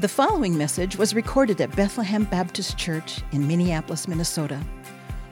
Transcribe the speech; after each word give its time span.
The 0.00 0.06
following 0.06 0.56
message 0.56 0.96
was 0.96 1.12
recorded 1.12 1.60
at 1.60 1.74
Bethlehem 1.74 2.22
Baptist 2.22 2.78
Church 2.78 3.20
in 3.32 3.48
Minneapolis, 3.48 4.06
Minnesota. 4.06 4.60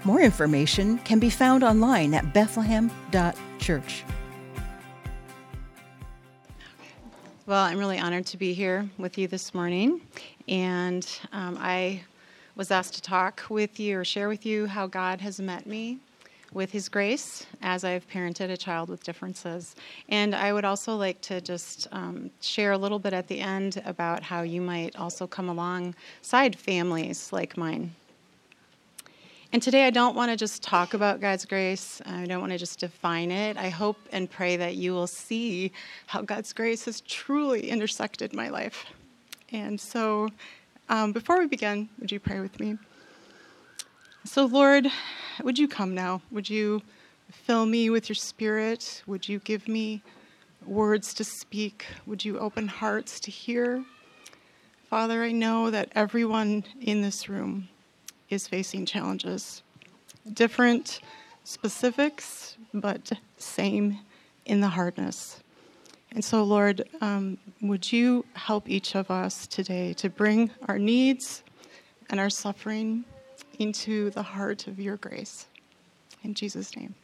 More 0.03 0.21
information 0.21 0.99
can 0.99 1.21
be 1.21 1.31
found 1.31 1.63
online 1.63 2.13
at 2.15 2.35
bethlehem.church. 2.35 4.05
Well, 7.47 7.63
I'm 7.63 7.79
really 7.79 8.01
honored 8.01 8.27
to 8.27 8.37
be 8.37 8.55
here 8.55 8.91
with 8.99 9.17
you 9.17 9.29
this 9.29 9.55
morning, 9.55 10.01
and 10.49 11.09
um, 11.31 11.57
I 11.61 12.03
was 12.57 12.73
asked 12.73 12.95
to 12.95 13.03
talk 13.03 13.45
with 13.49 13.79
you 13.79 14.01
or 14.01 14.05
share 14.05 14.27
with 14.27 14.45
you 14.45 14.67
how 14.67 14.89
God 14.89 15.21
has 15.21 15.39
met 15.39 15.67
me 15.67 16.01
with 16.57 16.73
His 16.73 16.89
grace 16.89 17.47
as 17.61 17.85
I've 17.85 18.09
parented 18.09 18.51
a 18.51 18.57
child 18.57 18.89
with 18.89 19.05
differences. 19.05 19.77
And 20.09 20.35
I 20.35 20.55
would 20.55 20.65
also 20.65 20.97
like 20.97 21.21
to 21.21 21.43
just 21.43 21.87
um, 21.93 22.31
share 22.41 22.73
a 22.73 22.79
little 22.79 22.99
bit 22.99 23.13
at 23.13 23.29
the 23.29 23.41
end 23.41 23.83
about 23.85 24.23
how 24.23 24.41
you 24.41 24.63
might 24.63 24.97
also 24.97 25.27
come 25.27 25.51
alongside 25.51 26.57
families 26.59 27.31
like 27.31 27.59
mine. 27.59 27.95
And 29.53 29.63
today 29.63 29.87
I 29.87 29.91
don't 29.91 30.17
want 30.17 30.31
to 30.31 30.37
just 30.37 30.63
talk 30.63 30.95
about 30.95 31.21
God's 31.21 31.45
grace. 31.45 32.01
I 32.07 32.25
don't 32.25 32.41
want 32.41 32.53
to 32.53 32.59
just 32.59 32.81
define 32.81 33.31
it. 33.31 33.59
I 33.59 33.69
hope 33.69 33.99
and 34.11 34.29
pray 34.29 34.57
that 34.57 34.77
you 34.77 34.93
will 34.93 35.07
see 35.07 35.73
how 36.07 36.23
God's 36.23 36.55
grace 36.55 36.87
has 36.87 37.03
truly 37.03 37.69
intersected 37.69 38.33
my 38.35 38.49
life. 38.49 38.87
And 39.53 39.79
so 39.79 40.31
um, 40.89 41.13
before 41.13 41.39
we 41.39 41.47
begin, 41.47 41.91
would 42.01 42.11
you 42.11 42.19
pray 42.19 42.41
with 42.41 42.59
me? 42.59 42.79
So, 44.27 44.45
Lord, 44.45 44.89
would 45.45 45.57
you 45.57 45.69
come 45.69 45.95
now? 45.95 46.21
Would 46.33 46.51
you 46.51 46.83
fill 47.31 47.65
me 47.65 47.91
with 47.91 48.09
your 48.09 48.17
spirit? 48.17 49.05
Would 49.07 49.29
you 49.29 49.39
give 49.39 49.69
me 49.69 50.03
words 50.67 51.15
to 51.15 51.25
speak? 51.25 51.87
Would 52.07 52.25
you 52.25 52.37
open 52.41 52.67
hearts 52.67 53.21
to 53.21 53.31
hear? 53.31 53.85
Father, 54.91 55.23
I 55.23 55.31
know 55.31 55.71
that 55.71 55.93
everyone 55.95 56.65
in 56.81 57.03
this 57.03 57.29
room 57.29 57.69
is 58.29 58.49
facing 58.49 58.85
challenges, 58.85 59.63
different 60.33 61.01
specifics, 61.45 62.57
but 62.75 63.13
same 63.39 64.01
in 64.45 64.61
the 64.61 64.69
hardness. 64.69 65.41
And 66.11 66.25
so, 66.25 66.43
Lord, 66.43 66.89
um, 67.01 67.39
would 67.63 67.93
you 67.93 68.25
help 68.35 68.69
each 68.69 68.97
of 68.97 69.09
us 69.09 69.47
today 69.47 69.93
to 69.95 70.11
bring 70.11 70.51
our 70.69 70.81
needs 70.81 71.45
and 72.11 72.19
our 72.19 72.31
suffering 72.31 73.05
into 73.59 74.11
the 74.11 74.23
heart 74.23 74.67
of 74.67 74.81
your 74.81 74.97
grace. 74.97 75.47
In 76.23 76.35
Jesus' 76.35 76.77
name. 76.77 76.95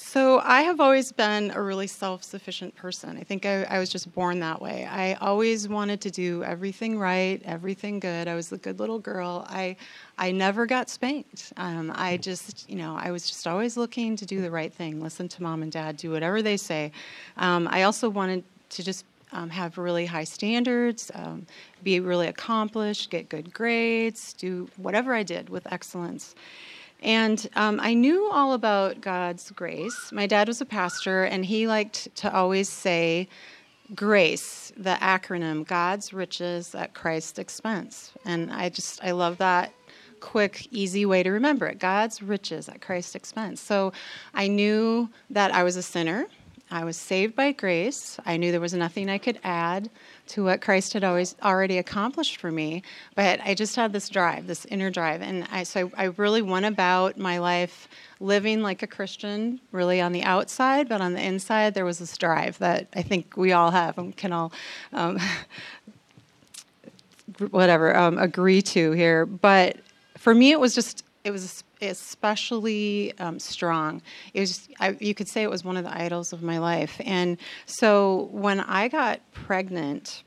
So, 0.00 0.40
I 0.44 0.62
have 0.62 0.80
always 0.80 1.10
been 1.10 1.50
a 1.50 1.60
really 1.60 1.88
self 1.88 2.22
sufficient 2.22 2.74
person. 2.76 3.18
I 3.18 3.24
think 3.24 3.44
I, 3.44 3.64
I, 3.64 3.78
was 3.80 3.90
just 3.90 4.14
born 4.14 4.38
that 4.40 4.62
way. 4.62 4.86
I 4.86 5.14
always 5.14 5.68
wanted 5.68 6.00
to 6.02 6.10
do 6.10 6.44
everything 6.44 6.98
right, 6.98 7.42
everything 7.44 7.98
good. 7.98 8.28
I 8.28 8.36
was 8.36 8.48
the 8.48 8.58
good 8.58 8.78
little 8.78 9.00
girl. 9.00 9.44
I, 9.50 9.76
I 10.16 10.30
never 10.30 10.66
got 10.66 10.88
spanked. 10.88 11.52
Um, 11.56 11.92
I 11.94 12.16
just, 12.16 12.70
you 12.70 12.76
know, 12.76 12.96
I 12.96 13.10
was 13.10 13.28
just 13.28 13.46
always 13.46 13.76
looking 13.76 14.14
to 14.16 14.24
do 14.24 14.40
the 14.40 14.50
right 14.50 14.72
thing, 14.72 15.02
listen 15.02 15.28
to 15.28 15.42
mom 15.42 15.62
and 15.62 15.72
dad, 15.72 15.96
do 15.96 16.12
whatever 16.12 16.42
they 16.42 16.56
say. 16.56 16.92
Um, 17.36 17.68
I 17.68 17.82
also 17.82 18.08
wanted 18.08 18.44
to 18.70 18.84
just 18.84 19.04
um, 19.32 19.50
have 19.50 19.78
really 19.78 20.06
high 20.06 20.24
standards, 20.24 21.10
um, 21.14 21.46
be 21.82 22.00
really 22.00 22.26
accomplished, 22.26 23.10
get 23.10 23.28
good 23.28 23.52
grades, 23.52 24.32
do 24.34 24.68
whatever 24.76 25.14
I 25.14 25.22
did 25.22 25.48
with 25.48 25.70
excellence. 25.72 26.34
And 27.00 27.48
um, 27.54 27.78
I 27.80 27.94
knew 27.94 28.28
all 28.30 28.54
about 28.54 29.00
God's 29.00 29.50
grace. 29.52 30.10
My 30.12 30.26
dad 30.26 30.48
was 30.48 30.60
a 30.60 30.66
pastor, 30.66 31.24
and 31.24 31.44
he 31.44 31.68
liked 31.68 32.14
to 32.16 32.34
always 32.34 32.68
say, 32.68 33.28
Grace, 33.94 34.70
the 34.76 34.96
acronym, 35.00 35.66
God's 35.66 36.12
riches 36.12 36.74
at 36.74 36.92
Christ's 36.92 37.38
expense. 37.38 38.12
And 38.26 38.52
I 38.52 38.68
just, 38.68 39.02
I 39.02 39.12
love 39.12 39.38
that 39.38 39.72
quick, 40.20 40.68
easy 40.70 41.06
way 41.06 41.22
to 41.22 41.30
remember 41.30 41.66
it 41.66 41.78
God's 41.78 42.22
riches 42.22 42.68
at 42.68 42.80
Christ's 42.80 43.14
expense. 43.14 43.60
So 43.60 43.92
I 44.34 44.48
knew 44.48 45.08
that 45.30 45.54
I 45.54 45.62
was 45.62 45.76
a 45.76 45.82
sinner. 45.82 46.26
I 46.70 46.84
was 46.84 46.96
saved 46.96 47.34
by 47.34 47.52
grace. 47.52 48.18
I 48.26 48.36
knew 48.36 48.50
there 48.50 48.60
was 48.60 48.74
nothing 48.74 49.08
I 49.08 49.18
could 49.18 49.38
add 49.42 49.88
to 50.28 50.44
what 50.44 50.60
Christ 50.60 50.92
had 50.92 51.02
always 51.02 51.34
already 51.42 51.78
accomplished 51.78 52.36
for 52.36 52.50
me, 52.50 52.82
but 53.14 53.40
I 53.42 53.54
just 53.54 53.74
had 53.74 53.92
this 53.92 54.08
drive, 54.08 54.46
this 54.46 54.66
inner 54.66 54.90
drive, 54.90 55.22
and 55.22 55.48
I 55.50 55.62
so 55.62 55.90
I 55.96 56.04
really 56.04 56.42
went 56.42 56.66
about 56.66 57.16
my 57.16 57.38
life 57.38 57.88
living 58.20 58.62
like 58.62 58.82
a 58.82 58.86
Christian, 58.86 59.60
really 59.72 60.00
on 60.00 60.12
the 60.12 60.22
outside, 60.22 60.88
but 60.88 61.00
on 61.00 61.14
the 61.14 61.22
inside 61.22 61.72
there 61.74 61.86
was 61.86 61.98
this 61.98 62.16
drive 62.18 62.58
that 62.58 62.88
I 62.94 63.02
think 63.02 63.36
we 63.36 63.52
all 63.52 63.70
have 63.70 63.96
and 63.96 64.14
can 64.16 64.32
all. 64.32 64.52
Um, 64.92 65.18
whatever 67.50 67.96
um, 67.96 68.18
agree 68.18 68.62
to 68.62 68.90
here 68.92 69.24
but 69.26 69.76
for 70.16 70.34
me 70.34 70.50
it 70.50 70.58
was 70.58 70.74
just 70.74 71.04
it 71.28 71.30
was 71.30 71.62
especially 71.82 73.12
um, 73.18 73.38
strong. 73.38 74.00
It 74.32 74.40
was, 74.40 74.66
I, 74.80 74.96
you 74.98 75.14
could 75.14 75.28
say 75.28 75.42
it 75.42 75.50
was 75.50 75.62
one 75.62 75.76
of 75.76 75.84
the 75.84 75.94
idols 75.94 76.32
of 76.32 76.42
my 76.42 76.56
life. 76.56 76.98
And 77.04 77.36
so 77.66 78.30
when 78.32 78.60
I 78.60 78.88
got 78.88 79.20
pregnant, 79.32 80.22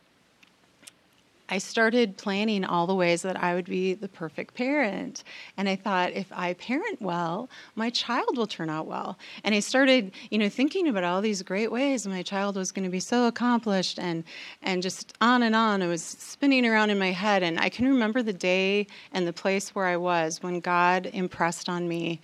I 1.52 1.58
started 1.58 2.16
planning 2.16 2.64
all 2.64 2.88
the 2.88 2.96
ways 2.96 3.24
that 3.24 3.36
I 3.36 3.54
would 3.56 3.66
be 3.66 3.94
the 3.94 4.08
perfect 4.08 4.54
parent. 4.54 5.26
And 5.58 5.68
I 5.68 5.76
thought, 5.76 6.14
if 6.14 6.32
I 6.32 6.54
parent 6.54 7.02
well, 7.02 7.50
my 7.76 7.90
child 7.90 8.38
will 8.38 8.48
turn 8.48 8.70
out 8.70 8.88
well. 8.88 9.20
And 9.44 9.54
I 9.54 9.60
started, 9.60 10.14
you 10.30 10.38
know, 10.38 10.48
thinking 10.48 10.88
about 10.88 11.04
all 11.04 11.20
these 11.20 11.44
great 11.44 11.70
ways 11.70 12.08
my 12.08 12.24
child 12.24 12.56
was 12.56 12.72
going 12.72 12.86
to 12.86 12.90
be 12.90 13.02
so 13.02 13.28
accomplished 13.28 14.00
and 14.00 14.24
and 14.62 14.82
just 14.82 15.14
on 15.20 15.44
and 15.44 15.54
on. 15.54 15.82
It 15.82 15.88
was 15.88 16.02
spinning 16.02 16.66
around 16.66 16.90
in 16.90 16.98
my 16.98 17.12
head. 17.12 17.44
And 17.44 17.60
I 17.60 17.68
can 17.68 17.86
remember 17.86 18.24
the 18.24 18.34
day 18.34 18.88
and 19.12 19.28
the 19.28 19.34
place 19.34 19.76
where 19.76 19.88
I 19.88 19.98
was 19.98 20.42
when 20.42 20.62
God 20.62 21.10
impressed 21.12 21.68
on 21.68 21.86
me 21.86 22.22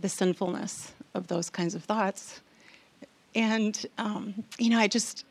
the 0.00 0.08
sinfulness 0.08 0.92
of 1.14 1.28
those 1.28 1.50
kinds 1.50 1.76
of 1.76 1.84
thoughts. 1.84 2.40
And 3.36 3.86
um, 3.96 4.42
you 4.58 4.70
know, 4.70 4.78
I 4.80 4.88
just 4.88 5.24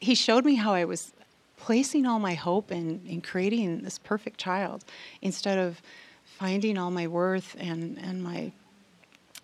he 0.00 0.16
showed 0.16 0.44
me 0.44 0.56
how 0.56 0.74
I 0.74 0.84
was 0.84 1.12
placing 1.62 2.06
all 2.06 2.18
my 2.18 2.34
hope 2.34 2.72
in, 2.72 3.00
in 3.06 3.20
creating 3.20 3.82
this 3.82 3.96
perfect 3.96 4.36
child 4.36 4.84
instead 5.20 5.58
of 5.58 5.80
finding 6.24 6.76
all 6.76 6.90
my 6.90 7.06
worth 7.06 7.54
and, 7.56 7.96
and 7.98 8.20
my 8.20 8.50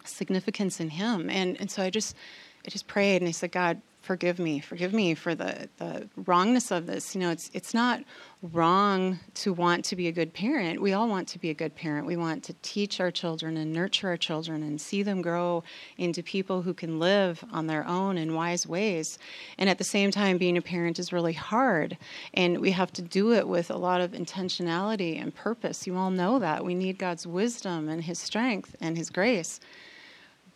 significance 0.05 0.81
in 0.81 0.91
him. 0.91 1.31
And, 1.31 1.57
and 1.61 1.71
so 1.71 1.81
I 1.81 1.91
just, 1.91 2.17
I 2.67 2.71
just 2.71 2.89
prayed 2.89 3.23
and 3.23 3.29
I 3.29 3.31
said, 3.31 3.53
God, 3.53 3.81
forgive 4.01 4.39
me, 4.39 4.61
forgive 4.61 4.93
me 4.93 5.15
for 5.15 5.35
the, 5.35 5.69
the 5.79 6.09
wrongness 6.17 6.71
of 6.71 6.87
this. 6.87 7.15
You 7.15 7.21
know, 7.21 7.31
it's, 7.31 7.51
it's 7.53 7.75
not 7.75 8.03
wrong 8.41 9.19
to 9.35 9.53
want 9.53 9.85
to 9.85 9.97
be 9.97 10.07
a 10.07 10.13
good 10.13 10.33
parent. 10.33 10.81
We 10.81 10.93
all 10.93 11.09
want 11.09 11.27
to 11.29 11.39
be 11.39 11.51
a 11.51 11.55
good 11.55 11.75
parent. 11.75 12.07
We 12.07 12.17
want 12.17 12.45
to 12.45 12.55
teach 12.63 13.01
our 13.01 13.11
children 13.11 13.57
and 13.57 13.73
nurture 13.73 14.09
our 14.09 14.17
children 14.17 14.63
and 14.63 14.81
see 14.81 15.03
them 15.03 15.21
grow 15.21 15.65
into 15.97 16.23
people 16.23 16.63
who 16.63 16.73
can 16.73 17.01
live 17.01 17.45
on 17.53 17.67
their 17.67 17.87
own 17.87 18.17
in 18.17 18.35
wise 18.35 18.67
ways. 18.67 19.19
And 19.59 19.69
at 19.69 19.79
the 19.79 19.85
same 19.85 20.11
time, 20.11 20.39
being 20.39 20.57
a 20.57 20.63
parent 20.63 20.99
is 20.99 21.13
really 21.13 21.33
hard. 21.33 21.99
And 22.35 22.61
we 22.61 22.71
have 22.71 22.93
to 22.95 23.03
do 23.03 23.33
it 23.33 23.49
with 23.49 23.71
a 23.71 23.77
lot 23.77 24.01
of 24.01 24.13
intentionality 24.13 25.21
and 25.21 25.35
purpose. 25.35 25.87
You 25.87 25.97
all 25.97 26.11
know 26.11 26.39
that. 26.39 26.65
We 26.65 26.75
need 26.75 26.99
God's 26.99 27.27
wisdom 27.27 27.89
and 27.89 28.05
His 28.05 28.19
strength 28.19 28.77
and 28.81 28.97
His 28.97 29.11
grace. 29.11 29.59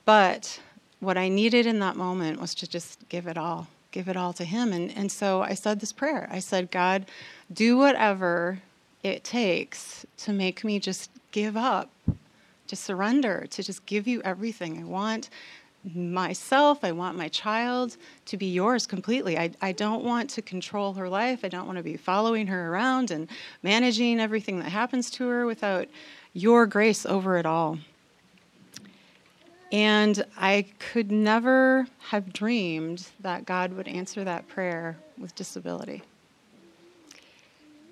But 0.05 0.61
what 1.03 1.19
I 1.19 1.29
needed 1.29 1.67
in 1.67 1.81
that 1.81 1.97
moment 1.97 2.41
was 2.41 2.55
to 2.55 2.67
just 2.71 3.09
give 3.09 3.27
it 3.27 3.37
all, 3.37 3.67
give 3.91 4.07
it 4.09 4.17
all 4.17 4.33
to 4.35 4.45
Him. 4.45 4.73
And, 4.73 4.97
and 4.97 5.11
so 5.11 5.43
I 5.43 5.55
said 5.55 5.81
this 5.81 5.93
prayer 5.93 6.29
I 6.31 6.39
said, 6.39 6.71
God, 6.71 7.07
do 7.53 7.77
whatever 7.77 8.61
it 9.03 9.25
takes 9.25 10.07
to 10.19 10.33
make 10.33 10.63
me 10.63 10.79
just 10.79 11.11
give 11.33 11.57
up, 11.57 11.91
to 12.69 12.77
surrender, 12.77 13.47
to 13.51 13.63
just 13.65 13.85
give 13.85 14.07
you 14.07 14.23
everything. 14.25 14.79
I 14.79 14.85
want 14.85 15.29
myself, 15.93 16.85
I 16.85 16.93
want 16.93 17.19
my 17.19 17.27
child 17.27 17.97
to 18.27 18.37
be 18.37 18.47
yours 18.47 18.87
completely. 18.87 19.37
I, 19.37 19.51
I 19.61 19.73
don't 19.73 20.05
want 20.05 20.31
to 20.31 20.43
control 20.43 20.93
her 20.93 21.09
life. 21.09 21.45
I 21.45 21.49
don't 21.49 21.67
want 21.67 21.79
to 21.79 21.83
be 21.83 21.97
following 21.97 22.47
her 22.47 22.73
around 22.73 23.11
and 23.11 23.29
managing 23.65 24.21
everything 24.21 24.61
that 24.61 24.71
happens 24.71 25.11
to 25.11 25.27
her 25.27 25.47
without 25.47 25.89
your 26.33 26.65
grace 26.67 27.05
over 27.05 27.39
it 27.39 27.45
all. 27.45 27.79
And 29.73 30.23
I 30.37 30.67
could 30.79 31.11
never 31.11 31.87
have 32.11 32.31
dreamed 32.31 33.09
that 33.21 33.47
God 33.47 33.73
would 33.73 33.89
answer 33.89 34.23
that 34.23 34.47
prayer 34.47 34.99
with 35.19 35.35
disability. 35.35 36.03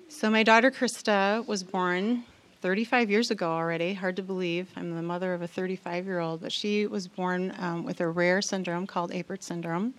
So, 0.07 0.29
my 0.29 0.43
daughter 0.43 0.69
Krista 0.69 1.45
was 1.47 1.63
born 1.63 2.23
35 2.61 3.09
years 3.09 3.31
ago 3.31 3.49
already. 3.49 3.95
Hard 3.95 4.15
to 4.17 4.21
believe. 4.21 4.69
I'm 4.75 4.95
the 4.95 5.01
mother 5.01 5.33
of 5.33 5.41
a 5.41 5.47
35 5.47 6.05
year 6.05 6.19
old, 6.19 6.41
but 6.41 6.51
she 6.51 6.85
was 6.85 7.07
born 7.07 7.55
um, 7.57 7.83
with 7.83 7.99
a 8.01 8.07
rare 8.07 8.43
syndrome 8.43 8.85
called 8.85 9.11
Apert 9.11 9.41
syndrome. 9.41 9.95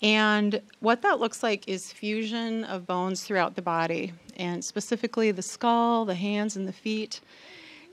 And 0.00 0.62
what 0.80 1.02
that 1.02 1.20
looks 1.20 1.42
like 1.42 1.68
is 1.68 1.92
fusion 1.92 2.64
of 2.64 2.86
bones 2.86 3.22
throughout 3.22 3.54
the 3.54 3.62
body, 3.62 4.14
and 4.36 4.64
specifically 4.64 5.30
the 5.30 5.42
skull, 5.42 6.06
the 6.06 6.14
hands, 6.14 6.56
and 6.56 6.66
the 6.66 6.72
feet. 6.72 7.20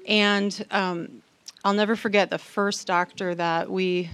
And 0.08 0.66
um, 0.72 1.22
I'll 1.66 1.74
never 1.74 1.98
forget 1.98 2.30
the 2.30 2.38
first 2.38 2.88
doctor 2.88 3.36
that 3.36 3.70
we 3.70 4.10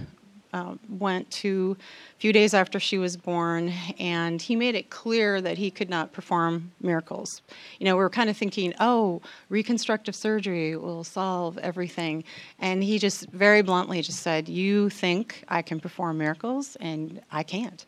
uh, 0.52 0.74
went 0.88 1.30
to 1.30 1.76
a 2.16 2.20
few 2.20 2.32
days 2.32 2.54
after 2.54 2.80
she 2.80 2.98
was 2.98 3.16
born, 3.16 3.72
and 4.00 4.42
he 4.42 4.56
made 4.56 4.74
it 4.74 4.90
clear 4.90 5.40
that 5.40 5.56
he 5.58 5.70
could 5.70 5.88
not 5.88 6.12
perform 6.12 6.72
miracles. 6.80 7.42
You 7.78 7.84
know, 7.84 7.94
we 7.94 8.02
were 8.02 8.10
kind 8.10 8.30
of 8.30 8.36
thinking, 8.36 8.74
oh, 8.80 9.20
reconstructive 9.48 10.16
surgery 10.16 10.76
will 10.76 11.04
solve 11.04 11.56
everything. 11.58 12.24
And 12.58 12.82
he 12.82 12.98
just 12.98 13.28
very 13.30 13.62
bluntly 13.62 14.02
just 14.02 14.20
said, 14.20 14.48
You 14.48 14.90
think 14.90 15.44
I 15.48 15.62
can 15.62 15.78
perform 15.78 16.18
miracles, 16.18 16.76
and 16.80 17.20
I 17.30 17.42
can't. 17.42 17.84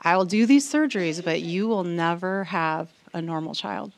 I 0.00 0.16
will 0.16 0.24
do 0.24 0.46
these 0.46 0.70
surgeries, 0.70 1.22
but 1.22 1.42
you 1.42 1.66
will 1.66 1.84
never 1.84 2.44
have 2.44 2.90
a 3.12 3.20
normal 3.20 3.54
child. 3.54 3.92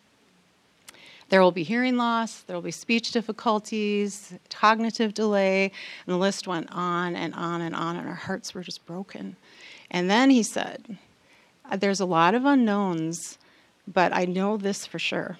There 1.28 1.42
will 1.42 1.52
be 1.52 1.64
hearing 1.64 1.96
loss, 1.96 2.42
there 2.42 2.54
will 2.54 2.62
be 2.62 2.70
speech 2.70 3.10
difficulties, 3.10 4.32
cognitive 4.48 5.12
delay, 5.12 5.72
and 6.06 6.14
the 6.14 6.18
list 6.18 6.46
went 6.46 6.68
on 6.70 7.16
and 7.16 7.34
on 7.34 7.60
and 7.62 7.74
on, 7.74 7.96
and 7.96 8.08
our 8.08 8.14
hearts 8.14 8.54
were 8.54 8.62
just 8.62 8.86
broken. 8.86 9.36
And 9.90 10.08
then 10.08 10.30
he 10.30 10.42
said, 10.42 10.98
There's 11.78 12.00
a 12.00 12.06
lot 12.06 12.34
of 12.34 12.44
unknowns, 12.44 13.38
but 13.88 14.12
I 14.14 14.24
know 14.24 14.56
this 14.56 14.86
for 14.86 15.00
sure. 15.00 15.36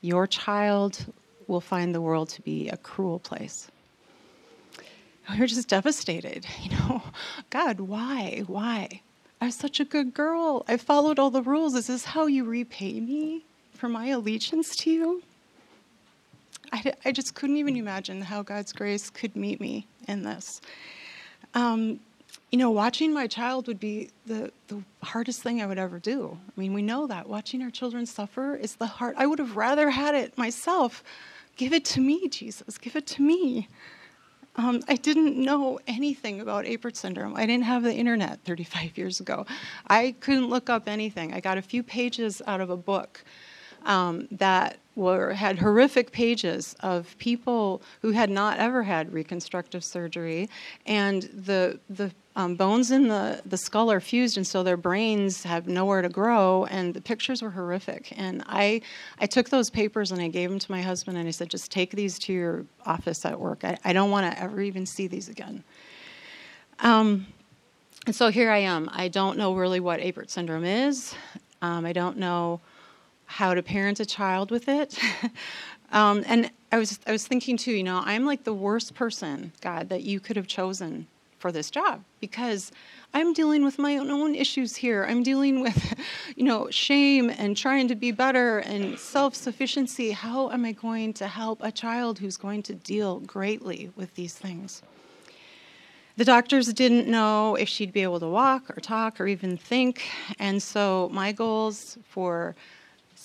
Your 0.00 0.26
child 0.26 1.06
will 1.46 1.60
find 1.60 1.94
the 1.94 2.00
world 2.00 2.28
to 2.30 2.42
be 2.42 2.68
a 2.68 2.76
cruel 2.76 3.20
place. 3.20 3.68
We 5.30 5.40
were 5.40 5.46
just 5.46 5.68
devastated. 5.68 6.46
You 6.62 6.70
know, 6.70 7.02
God, 7.50 7.80
why? 7.80 8.44
Why? 8.46 9.02
I 9.40 9.46
was 9.46 9.54
such 9.54 9.78
a 9.78 9.84
good 9.84 10.12
girl. 10.14 10.64
I 10.66 10.76
followed 10.76 11.18
all 11.18 11.30
the 11.30 11.42
rules. 11.42 11.74
Is 11.74 11.86
this 11.86 12.04
how 12.04 12.26
you 12.26 12.44
repay 12.44 12.98
me 12.98 13.44
for 13.72 13.88
my 13.88 14.08
allegiance 14.08 14.74
to 14.76 14.90
you? 14.90 15.22
I, 16.72 16.92
I 17.04 17.12
just 17.12 17.34
couldn't 17.34 17.56
even 17.56 17.76
imagine 17.76 18.20
how 18.20 18.42
God's 18.42 18.72
grace 18.72 19.10
could 19.10 19.36
meet 19.36 19.60
me 19.60 19.86
in 20.06 20.22
this. 20.22 20.60
Um, 21.54 22.00
you 22.50 22.58
know, 22.58 22.70
watching 22.70 23.12
my 23.12 23.26
child 23.26 23.66
would 23.66 23.80
be 23.80 24.10
the, 24.26 24.50
the 24.68 24.82
hardest 25.02 25.42
thing 25.42 25.60
I 25.60 25.66
would 25.66 25.78
ever 25.78 25.98
do. 25.98 26.38
I 26.46 26.60
mean, 26.60 26.72
we 26.72 26.82
know 26.82 27.06
that. 27.06 27.28
Watching 27.28 27.62
our 27.62 27.70
children 27.70 28.06
suffer 28.06 28.56
is 28.56 28.76
the 28.76 28.86
hard. 28.86 29.14
I 29.18 29.26
would 29.26 29.38
have 29.38 29.56
rather 29.56 29.90
had 29.90 30.14
it 30.14 30.36
myself. 30.38 31.02
Give 31.56 31.72
it 31.72 31.84
to 31.86 32.00
me, 32.00 32.28
Jesus. 32.28 32.78
Give 32.78 32.96
it 32.96 33.06
to 33.08 33.22
me. 33.22 33.68
Um, 34.56 34.80
I 34.88 34.96
didn't 34.96 35.36
know 35.36 35.78
anything 35.86 36.40
about 36.40 36.64
Apert 36.64 36.96
syndrome. 36.96 37.36
I 37.36 37.46
didn't 37.46 37.64
have 37.64 37.82
the 37.82 37.94
internet 37.94 38.40
35 38.44 38.98
years 38.98 39.20
ago. 39.20 39.46
I 39.86 40.16
couldn't 40.20 40.48
look 40.48 40.68
up 40.68 40.88
anything. 40.88 41.32
I 41.32 41.40
got 41.40 41.58
a 41.58 41.62
few 41.62 41.82
pages 41.82 42.42
out 42.46 42.60
of 42.60 42.70
a 42.70 42.76
book 42.76 43.22
um, 43.84 44.26
that 44.32 44.78
were 44.98 45.32
had 45.32 45.58
horrific 45.58 46.10
pages 46.12 46.74
of 46.80 47.16
people 47.18 47.80
who 48.02 48.10
had 48.10 48.28
not 48.28 48.58
ever 48.58 48.82
had 48.82 49.12
reconstructive 49.12 49.84
surgery, 49.84 50.50
and 50.84 51.22
the 51.32 51.78
the 51.88 52.10
um, 52.38 52.54
bones 52.54 52.92
in 52.92 53.08
the, 53.08 53.42
the 53.46 53.56
skull 53.56 53.90
are 53.90 53.98
fused, 53.98 54.36
and 54.36 54.46
so 54.46 54.62
their 54.62 54.76
brains 54.76 55.42
have 55.42 55.66
nowhere 55.66 56.02
to 56.02 56.08
grow. 56.08 56.66
And 56.66 56.94
the 56.94 57.00
pictures 57.00 57.42
were 57.42 57.50
horrific. 57.50 58.12
And 58.16 58.44
I 58.46 58.80
I 59.18 59.26
took 59.26 59.48
those 59.48 59.70
papers 59.70 60.12
and 60.12 60.20
I 60.20 60.28
gave 60.28 60.48
them 60.50 60.58
to 60.60 60.70
my 60.70 60.82
husband, 60.82 61.18
and 61.18 61.26
I 61.26 61.32
said, 61.32 61.50
just 61.50 61.72
take 61.72 61.90
these 61.92 62.18
to 62.20 62.32
your 62.32 62.64
office 62.86 63.24
at 63.24 63.38
work. 63.38 63.64
I, 63.64 63.76
I 63.84 63.92
don't 63.92 64.10
want 64.10 64.32
to 64.32 64.40
ever 64.40 64.60
even 64.60 64.86
see 64.86 65.08
these 65.08 65.28
again. 65.28 65.64
Um, 66.80 67.26
and 68.06 68.14
so 68.14 68.30
here 68.30 68.50
I 68.50 68.58
am. 68.58 68.88
I 68.92 69.08
don't 69.08 69.36
know 69.36 69.54
really 69.54 69.80
what 69.80 70.00
Apert 70.00 70.30
syndrome 70.30 70.64
is. 70.64 71.14
Um, 71.60 71.84
I 71.84 71.92
don't 71.92 72.18
know 72.18 72.60
how 73.28 73.54
to 73.54 73.62
parent 73.62 74.00
a 74.00 74.06
child 74.06 74.50
with 74.50 74.68
it. 74.68 74.98
um, 75.92 76.24
and 76.26 76.50
I 76.72 76.78
was 76.78 76.98
I 77.06 77.12
was 77.12 77.26
thinking 77.26 77.56
too, 77.56 77.72
you 77.72 77.84
know, 77.84 78.02
I'm 78.04 78.24
like 78.24 78.44
the 78.44 78.54
worst 78.54 78.94
person, 78.94 79.52
God, 79.60 79.90
that 79.90 80.02
you 80.02 80.18
could 80.18 80.36
have 80.36 80.46
chosen 80.46 81.06
for 81.38 81.52
this 81.52 81.70
job 81.70 82.02
because 82.20 82.72
I'm 83.14 83.32
dealing 83.32 83.64
with 83.64 83.78
my 83.78 83.98
own 83.98 84.34
issues 84.34 84.76
here. 84.76 85.04
I'm 85.08 85.22
dealing 85.22 85.60
with, 85.60 85.94
you 86.36 86.44
know, 86.44 86.68
shame 86.70 87.30
and 87.30 87.56
trying 87.56 87.86
to 87.88 87.94
be 87.94 88.12
better 88.12 88.58
and 88.60 88.98
self-sufficiency. 88.98 90.12
How 90.12 90.50
am 90.50 90.64
I 90.64 90.72
going 90.72 91.12
to 91.14 91.28
help 91.28 91.62
a 91.62 91.70
child 91.70 92.18
who's 92.18 92.38
going 92.38 92.62
to 92.64 92.74
deal 92.74 93.20
greatly 93.20 93.90
with 93.94 94.14
these 94.14 94.34
things? 94.34 94.82
The 96.16 96.24
doctors 96.24 96.72
didn't 96.72 97.06
know 97.06 97.54
if 97.54 97.68
she'd 97.68 97.92
be 97.92 98.02
able 98.02 98.20
to 98.20 98.26
walk 98.26 98.76
or 98.76 98.80
talk 98.80 99.20
or 99.20 99.28
even 99.28 99.56
think, 99.56 100.02
and 100.40 100.60
so 100.60 101.08
my 101.12 101.30
goals 101.30 101.98
for 102.08 102.56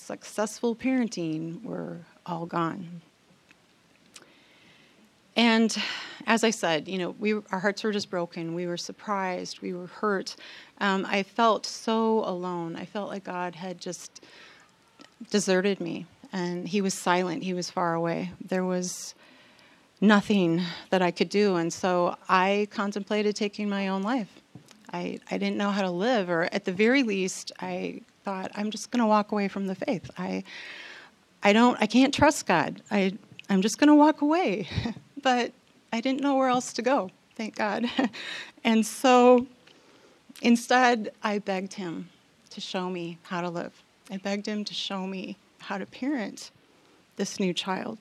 successful 0.04 0.76
parenting 0.76 1.64
were 1.64 2.00
all 2.26 2.46
gone. 2.46 3.02
And 5.36 5.76
as 6.28 6.44
I 6.44 6.52
said, 6.52 6.88
you 6.88 6.98
know, 6.98 7.16
we 7.20 7.34
our 7.34 7.60
hearts 7.60 7.84
were 7.84 7.92
just 7.92 8.10
broken. 8.10 8.54
We 8.54 8.68
were 8.68 8.78
surprised. 8.78 9.62
We 9.62 9.74
were 9.74 9.88
hurt. 9.88 10.36
Um, 10.80 11.06
I 11.10 11.24
felt 11.24 11.66
so 11.66 12.20
alone. 12.20 12.76
I 12.76 12.86
felt 12.86 13.10
like 13.10 13.24
God 13.24 13.56
had 13.56 13.80
just 13.80 14.24
deserted 15.32 15.80
me, 15.80 16.06
and 16.32 16.68
He 16.68 16.82
was 16.82 16.94
silent. 16.94 17.44
He 17.44 17.54
was 17.54 17.70
far 17.72 17.96
away. 17.96 18.32
There 18.46 18.64
was 18.64 19.16
nothing 20.00 20.62
that 20.92 21.02
I 21.02 21.10
could 21.12 21.30
do, 21.30 21.56
and 21.56 21.74
so 21.74 22.16
I 22.30 22.68
contemplated 22.70 23.36
taking 23.36 23.70
my 23.70 23.88
own 23.88 24.04
life. 24.04 24.30
I, 24.92 25.20
I 25.32 25.40
didn't 25.40 25.58
know 25.58 25.72
how 25.72 25.82
to 25.82 25.90
live, 25.90 26.30
or 26.30 26.44
at 26.52 26.66
the 26.66 26.72
very 26.72 27.02
least, 27.02 27.52
I 27.60 28.02
thought, 28.24 28.52
I'm 28.56 28.72
just 28.72 28.92
going 28.92 29.00
to 29.00 29.06
walk 29.06 29.31
away 29.31 29.48
from 29.48 29.68
the 29.68 29.75
faith. 29.75 30.10
I, 30.18 30.44
I 31.42 31.54
don't, 31.54 31.78
I 31.81 31.86
can't 31.86 32.14
trust 32.14 32.46
God. 32.46 32.81
I, 32.90 33.18
I'm 33.50 33.62
just 33.62 33.78
going 33.78 33.90
to 33.90 33.96
walk 33.96 34.22
away. 34.22 34.68
but 35.22 35.52
I 35.92 36.02
didn't 36.02 36.22
know 36.22 36.36
where 36.36 36.50
else 36.50 36.74
to 36.74 36.81
go, 36.81 37.10
thank 37.36 37.56
God. 37.56 37.86
and 38.64 38.86
so 38.86 39.46
instead, 40.42 41.12
I 41.24 41.40
begged 41.40 41.74
him 41.74 42.10
to 42.50 42.62
show 42.62 42.90
me 42.90 43.18
how 43.24 43.42
to 43.42 43.50
live. 43.50 43.74
I 44.12 44.18
begged 44.18 44.48
him 44.48 44.64
to 44.66 44.74
show 44.74 45.08
me 45.08 45.38
how 45.60 45.78
to 45.78 45.86
parent 45.86 46.52
this 47.16 47.40
new 47.40 47.54
child. 47.54 47.98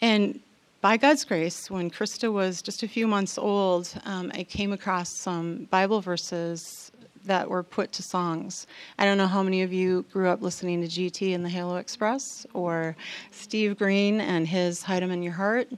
And 0.00 0.40
by 0.80 0.96
God's 0.96 1.24
grace, 1.24 1.70
when 1.70 1.90
Krista 1.90 2.32
was 2.32 2.60
just 2.60 2.82
a 2.82 2.88
few 2.88 3.06
months 3.06 3.38
old, 3.38 3.88
um, 4.04 4.30
I 4.34 4.44
came 4.44 4.72
across 4.72 5.08
some 5.18 5.64
Bible 5.70 6.00
verses 6.00 6.92
that 7.24 7.48
were 7.48 7.62
put 7.62 7.92
to 7.92 8.02
songs. 8.02 8.66
I 8.98 9.04
don't 9.04 9.18
know 9.18 9.26
how 9.26 9.42
many 9.42 9.62
of 9.62 9.72
you 9.72 10.04
grew 10.12 10.28
up 10.28 10.42
listening 10.42 10.82
to 10.82 10.88
GT 10.88 11.34
and 11.34 11.44
the 11.44 11.48
Halo 11.48 11.76
Express 11.76 12.46
or 12.54 12.96
Steve 13.30 13.78
Green 13.78 14.20
and 14.20 14.46
his 14.46 14.82
"Hide 14.82 15.02
'em 15.02 15.10
in 15.10 15.22
Your 15.22 15.32
Heart. 15.32 15.68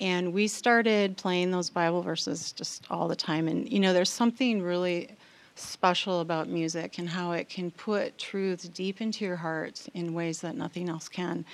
And 0.00 0.32
we 0.32 0.46
started 0.46 1.16
playing 1.16 1.50
those 1.50 1.70
Bible 1.70 2.02
verses 2.02 2.52
just 2.52 2.84
all 2.90 3.08
the 3.08 3.16
time. 3.16 3.48
And, 3.48 3.70
you 3.70 3.80
know, 3.80 3.92
there's 3.92 4.10
something 4.10 4.62
really 4.62 5.08
special 5.56 6.20
about 6.20 6.48
music 6.48 6.98
and 6.98 7.08
how 7.08 7.32
it 7.32 7.48
can 7.48 7.70
put 7.72 8.16
truths 8.16 8.68
deep 8.68 9.00
into 9.00 9.24
your 9.24 9.36
heart 9.36 9.86
in 9.94 10.14
ways 10.14 10.40
that 10.40 10.56
nothing 10.56 10.88
else 10.88 11.08
can. 11.08 11.44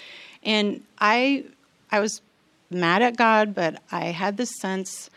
And 0.43 0.83
I, 0.99 1.45
I 1.91 2.00
was 2.00 2.21
mad 2.71 3.00
at 3.00 3.17
God, 3.17 3.55
but 3.55 3.83
I 3.91 4.07
had 4.07 4.37
this 4.37 4.59
sense 4.61 5.09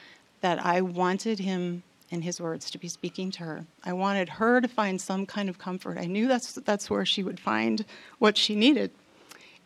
that 0.41 0.63
I 0.63 0.81
wanted 0.81 1.39
Him 1.39 1.83
in 2.09 2.21
his 2.21 2.39
words 2.39 2.71
to 2.71 2.77
be 2.77 2.87
speaking 2.87 3.31
to 3.31 3.43
her. 3.43 3.65
I 3.83 3.93
wanted 3.93 4.29
her 4.29 4.61
to 4.61 4.67
find 4.67 4.99
some 4.99 5.25
kind 5.25 5.49
of 5.49 5.57
comfort. 5.57 5.97
I 5.97 6.05
knew 6.05 6.27
that's 6.27 6.53
that's 6.53 6.89
where 6.89 7.05
she 7.05 7.23
would 7.23 7.39
find 7.39 7.83
what 8.19 8.37
she 8.37 8.55
needed. 8.55 8.91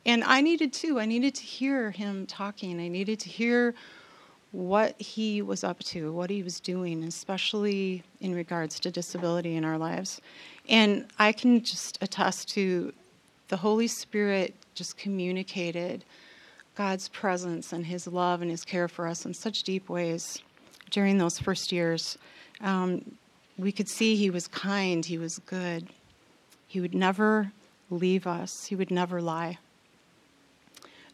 And 0.05 0.23
I 0.23 0.41
needed 0.41 0.73
too. 0.73 0.99
I 0.99 1.05
needed 1.05 1.35
to 1.35 1.43
hear 1.43 1.91
him 1.91 2.25
talking. 2.25 2.79
I 2.79 2.87
needed 2.87 3.19
to 3.19 3.29
hear 3.29 3.75
what 4.51 4.99
he 4.99 5.41
was 5.41 5.63
up 5.63 5.79
to, 5.79 6.11
what 6.11 6.29
he 6.29 6.43
was 6.43 6.59
doing, 6.59 7.03
especially 7.03 8.03
in 8.19 8.35
regards 8.35 8.79
to 8.81 8.91
disability 8.91 9.55
in 9.55 9.63
our 9.63 9.77
lives. 9.77 10.19
And 10.67 11.07
I 11.19 11.31
can 11.31 11.63
just 11.63 11.97
attest 12.01 12.49
to 12.49 12.91
the 13.47 13.57
Holy 13.57 13.87
Spirit 13.87 14.55
just 14.73 14.97
communicated 14.97 16.03
God's 16.75 17.07
presence 17.09 17.71
and 17.71 17.85
his 17.85 18.07
love 18.07 18.41
and 18.41 18.49
his 18.49 18.65
care 18.65 18.87
for 18.87 19.07
us 19.07 19.25
in 19.25 19.33
such 19.33 19.63
deep 19.63 19.87
ways 19.89 20.41
during 20.91 21.17
those 21.17 21.39
first 21.39 21.71
years. 21.71 22.17
Um, 22.61 23.15
we 23.57 23.71
could 23.71 23.89
see 23.89 24.15
he 24.15 24.29
was 24.29 24.47
kind, 24.47 25.05
he 25.05 25.17
was 25.17 25.39
good. 25.39 25.87
He 26.67 26.79
would 26.79 26.93
never 26.93 27.51
leave 27.89 28.27
us, 28.27 28.65
he 28.65 28.75
would 28.75 28.91
never 28.91 29.21
lie. 29.21 29.57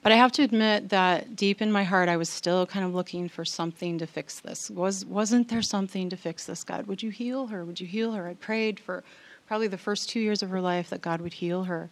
But 0.04 0.12
I 0.12 0.16
have 0.16 0.32
to 0.34 0.44
admit 0.44 0.90
that 0.90 1.36
deep 1.36 1.62
in 1.62 1.72
my 1.72 1.84
heart, 1.84 2.08
I 2.08 2.18
was 2.18 2.30
still 2.30 2.66
kind 2.66 2.86
of 2.86 2.94
looking 2.94 3.28
for 3.28 3.44
something 3.44 3.98
to 3.98 4.08
fix 4.08 4.40
this. 4.40 4.70
Was, 4.70 5.04
wasn't 5.06 5.50
there 5.50 5.62
something 5.62 6.10
to 6.10 6.16
fix 6.16 6.46
this, 6.46 6.64
God? 6.64 6.88
Would 6.88 7.04
you 7.04 7.10
heal 7.10 7.48
her? 7.48 7.66
Would 7.66 7.82
you 7.82 7.88
heal 7.88 8.14
her? 8.14 8.28
I 8.28 8.36
prayed 8.36 8.80
for 8.80 9.04
probably 9.48 9.68
the 9.68 9.78
first 9.78 10.10
two 10.10 10.20
years 10.20 10.44
of 10.44 10.50
her 10.50 10.62
life 10.62 10.90
that 10.92 11.02
God 11.02 11.20
would 11.22 11.34
heal 11.34 11.64
her. 11.64 11.90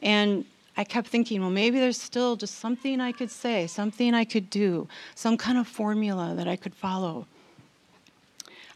And 0.00 0.44
I 0.76 0.84
kept 0.84 1.08
thinking, 1.08 1.40
well, 1.40 1.50
maybe 1.50 1.78
there's 1.78 2.00
still 2.00 2.36
just 2.36 2.58
something 2.58 3.00
I 3.00 3.12
could 3.12 3.30
say, 3.30 3.66
something 3.66 4.14
I 4.14 4.24
could 4.24 4.48
do, 4.50 4.88
some 5.14 5.36
kind 5.36 5.58
of 5.58 5.66
formula 5.66 6.34
that 6.36 6.48
I 6.48 6.56
could 6.56 6.74
follow. 6.74 7.26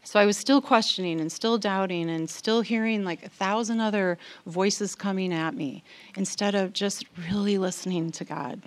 So 0.03 0.19
I 0.19 0.27
was 0.27 0.37
still 0.37 0.61
questioning 0.61 1.19
and 1.19 1.31
still 1.31 1.57
doubting 1.57 2.11
and 2.11 2.29
still 2.29 2.61
hearing 2.61 3.03
like 3.03 3.25
a 3.25 3.29
thousand 3.29 3.79
other 3.79 4.19
voices 4.45 4.93
coming 4.93 5.33
at 5.33 5.55
me 5.55 5.83
instead 6.15 6.53
of 6.53 6.73
just 6.73 7.05
really 7.31 7.57
listening 7.57 8.11
to 8.11 8.23
God. 8.23 8.61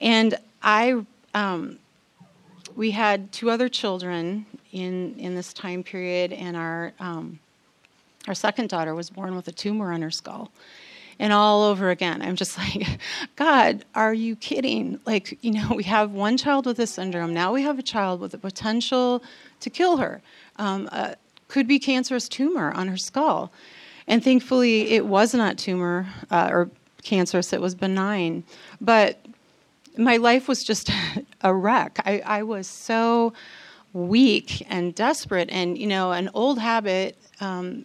And 0.00 0.36
I 0.60 1.04
um, 1.34 1.78
we 2.74 2.90
had 2.90 3.30
two 3.30 3.48
other 3.48 3.68
children 3.68 4.44
in 4.72 5.14
in 5.18 5.36
this 5.36 5.52
time 5.52 5.84
period, 5.84 6.32
and 6.32 6.56
our 6.56 6.92
um, 6.98 7.38
our 8.26 8.34
second 8.34 8.68
daughter 8.70 8.96
was 8.96 9.10
born 9.10 9.36
with 9.36 9.46
a 9.46 9.52
tumor 9.52 9.92
on 9.92 10.02
her 10.02 10.10
skull. 10.10 10.50
And 11.18 11.32
all 11.32 11.64
over 11.64 11.90
again, 11.90 12.22
I'm 12.22 12.36
just 12.36 12.56
like, 12.58 13.00
God, 13.36 13.84
are 13.94 14.14
you 14.14 14.36
kidding? 14.36 15.00
Like, 15.04 15.38
you 15.42 15.50
know, 15.50 15.72
we 15.74 15.84
have 15.84 16.12
one 16.12 16.36
child 16.36 16.66
with 16.66 16.76
this 16.76 16.92
syndrome. 16.92 17.34
Now 17.34 17.52
we 17.52 17.62
have 17.62 17.78
a 17.78 17.82
child 17.82 18.20
with 18.20 18.32
the 18.32 18.38
potential 18.38 19.22
to 19.60 19.70
kill 19.70 19.96
her. 19.96 20.22
Um, 20.56 20.88
uh, 20.92 21.14
could 21.48 21.66
be 21.66 21.78
cancerous 21.78 22.28
tumor 22.28 22.70
on 22.72 22.88
her 22.88 22.96
skull. 22.96 23.50
And 24.06 24.22
thankfully, 24.22 24.92
it 24.92 25.06
was 25.06 25.34
not 25.34 25.58
tumor 25.58 26.06
uh, 26.30 26.48
or 26.50 26.70
cancerous, 27.02 27.52
it 27.52 27.60
was 27.60 27.74
benign. 27.74 28.44
But 28.80 29.18
my 29.96 30.16
life 30.16 30.48
was 30.48 30.62
just 30.64 30.90
a 31.40 31.54
wreck. 31.54 32.00
I, 32.04 32.20
I 32.20 32.42
was 32.42 32.66
so 32.66 33.32
weak 33.92 34.66
and 34.68 34.94
desperate. 34.94 35.48
And, 35.50 35.76
you 35.76 35.86
know, 35.86 36.12
an 36.12 36.30
old 36.34 36.58
habit 36.58 37.16
um, 37.40 37.84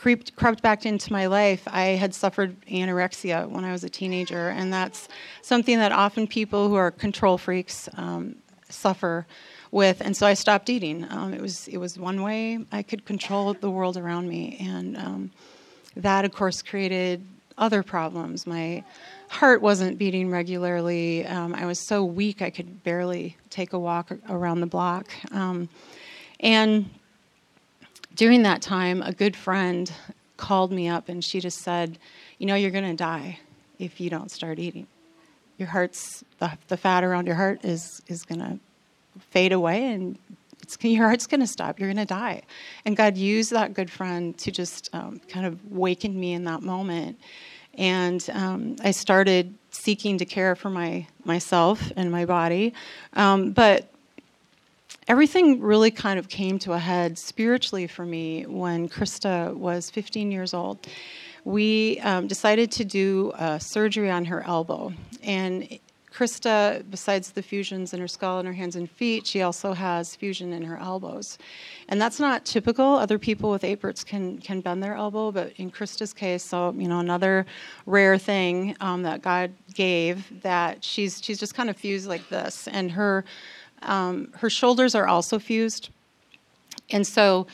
creeped, 0.00 0.34
crept 0.34 0.62
back 0.62 0.86
into 0.86 1.12
my 1.12 1.26
life. 1.26 1.62
I 1.66 1.88
had 2.02 2.14
suffered 2.14 2.58
anorexia 2.62 3.46
when 3.48 3.64
I 3.64 3.72
was 3.72 3.84
a 3.84 3.90
teenager, 3.90 4.48
and 4.48 4.72
that's 4.72 5.08
something 5.42 5.78
that 5.78 5.92
often 5.92 6.26
people 6.26 6.68
who 6.68 6.74
are 6.76 6.90
control 6.90 7.36
freaks 7.36 7.86
um, 7.98 8.36
suffer 8.70 9.26
with. 9.70 10.00
And 10.00 10.16
so 10.16 10.26
I 10.26 10.32
stopped 10.32 10.70
eating. 10.70 11.06
Um, 11.10 11.34
it 11.34 11.40
was 11.42 11.68
it 11.68 11.76
was 11.76 11.98
one 11.98 12.22
way 12.22 12.64
I 12.72 12.82
could 12.82 13.04
control 13.04 13.52
the 13.52 13.70
world 13.70 13.98
around 13.98 14.26
me, 14.26 14.56
and 14.60 14.96
um, 14.96 15.30
that, 15.96 16.24
of 16.24 16.32
course, 16.32 16.62
created 16.62 17.22
other 17.58 17.82
problems. 17.82 18.46
My 18.46 18.82
heart 19.28 19.60
wasn't 19.60 19.98
beating 19.98 20.30
regularly. 20.30 21.26
Um, 21.26 21.54
I 21.54 21.66
was 21.66 21.78
so 21.78 22.04
weak 22.04 22.40
I 22.40 22.48
could 22.48 22.82
barely 22.84 23.36
take 23.50 23.74
a 23.74 23.78
walk 23.78 24.10
around 24.30 24.60
the 24.60 24.66
block, 24.66 25.10
um, 25.30 25.68
and 26.40 26.88
during 28.20 28.42
that 28.42 28.60
time, 28.60 29.00
a 29.00 29.12
good 29.12 29.34
friend 29.34 29.90
called 30.36 30.70
me 30.70 30.86
up 30.86 31.08
and 31.08 31.24
she 31.24 31.40
just 31.40 31.60
said, 31.60 31.98
You 32.38 32.46
know, 32.46 32.54
you're 32.54 32.70
going 32.70 32.84
to 32.84 32.94
die 32.94 33.38
if 33.78 33.98
you 33.98 34.10
don't 34.10 34.30
start 34.30 34.58
eating. 34.58 34.86
Your 35.56 35.68
heart's, 35.68 36.22
the, 36.38 36.52
the 36.68 36.76
fat 36.76 37.02
around 37.02 37.26
your 37.26 37.36
heart 37.36 37.64
is, 37.64 38.02
is 38.08 38.24
going 38.24 38.40
to 38.40 38.58
fade 39.30 39.52
away 39.52 39.86
and 39.86 40.18
your 40.82 41.06
heart's 41.06 41.26
going 41.26 41.40
to 41.40 41.46
stop. 41.46 41.80
You're 41.80 41.88
going 41.88 41.96
to 41.96 42.14
die. 42.14 42.42
And 42.84 42.94
God 42.94 43.16
used 43.16 43.52
that 43.52 43.72
good 43.72 43.90
friend 43.90 44.36
to 44.36 44.50
just 44.50 44.90
um, 44.94 45.22
kind 45.30 45.46
of 45.46 45.72
waken 45.72 46.20
me 46.20 46.34
in 46.34 46.44
that 46.44 46.60
moment. 46.60 47.18
And 47.72 48.28
um, 48.34 48.76
I 48.84 48.90
started 48.90 49.54
seeking 49.70 50.18
to 50.18 50.26
care 50.26 50.54
for 50.54 50.68
my 50.68 51.06
myself 51.24 51.90
and 51.96 52.12
my 52.12 52.26
body. 52.26 52.74
Um, 53.14 53.52
but 53.52 53.89
everything 55.08 55.60
really 55.60 55.90
kind 55.90 56.18
of 56.18 56.28
came 56.28 56.58
to 56.60 56.72
a 56.72 56.78
head 56.78 57.18
spiritually 57.18 57.86
for 57.86 58.04
me 58.04 58.46
when 58.46 58.88
Krista 58.88 59.54
was 59.54 59.90
15 59.90 60.30
years 60.30 60.54
old. 60.54 60.86
We 61.44 61.98
um, 62.00 62.26
decided 62.26 62.70
to 62.72 62.84
do 62.84 63.32
surgery 63.58 64.10
on 64.10 64.26
her 64.26 64.42
elbow. 64.42 64.92
And 65.22 65.80
Krista, 66.12 66.84
besides 66.90 67.30
the 67.30 67.42
fusions 67.42 67.94
in 67.94 68.00
her 68.00 68.08
skull 68.08 68.40
and 68.40 68.46
her 68.46 68.52
hands 68.52 68.76
and 68.76 68.90
feet, 68.90 69.26
she 69.26 69.42
also 69.42 69.72
has 69.72 70.16
fusion 70.16 70.52
in 70.52 70.62
her 70.62 70.76
elbows. 70.76 71.38
And 71.88 72.00
that's 72.00 72.18
not 72.18 72.44
typical. 72.44 72.84
Other 72.84 73.18
people 73.18 73.50
with 73.50 73.62
Aperts 73.62 74.04
can, 74.04 74.38
can 74.38 74.60
bend 74.60 74.82
their 74.82 74.94
elbow, 74.94 75.30
but 75.30 75.52
in 75.56 75.70
Krista's 75.70 76.12
case, 76.12 76.42
so, 76.42 76.74
you 76.76 76.88
know, 76.88 76.98
another 76.98 77.46
rare 77.86 78.18
thing 78.18 78.76
um, 78.80 79.02
that 79.04 79.22
God 79.22 79.52
gave 79.72 80.42
that 80.42 80.82
she's, 80.82 81.22
she's 81.22 81.38
just 81.38 81.54
kind 81.54 81.70
of 81.70 81.76
fused 81.76 82.08
like 82.08 82.28
this. 82.28 82.66
And 82.68 82.90
her 82.90 83.24
um, 83.82 84.32
her 84.36 84.50
shoulders 84.50 84.94
are 84.94 85.06
also 85.06 85.38
fused. 85.38 85.90
And 86.90 87.06
so 87.06 87.46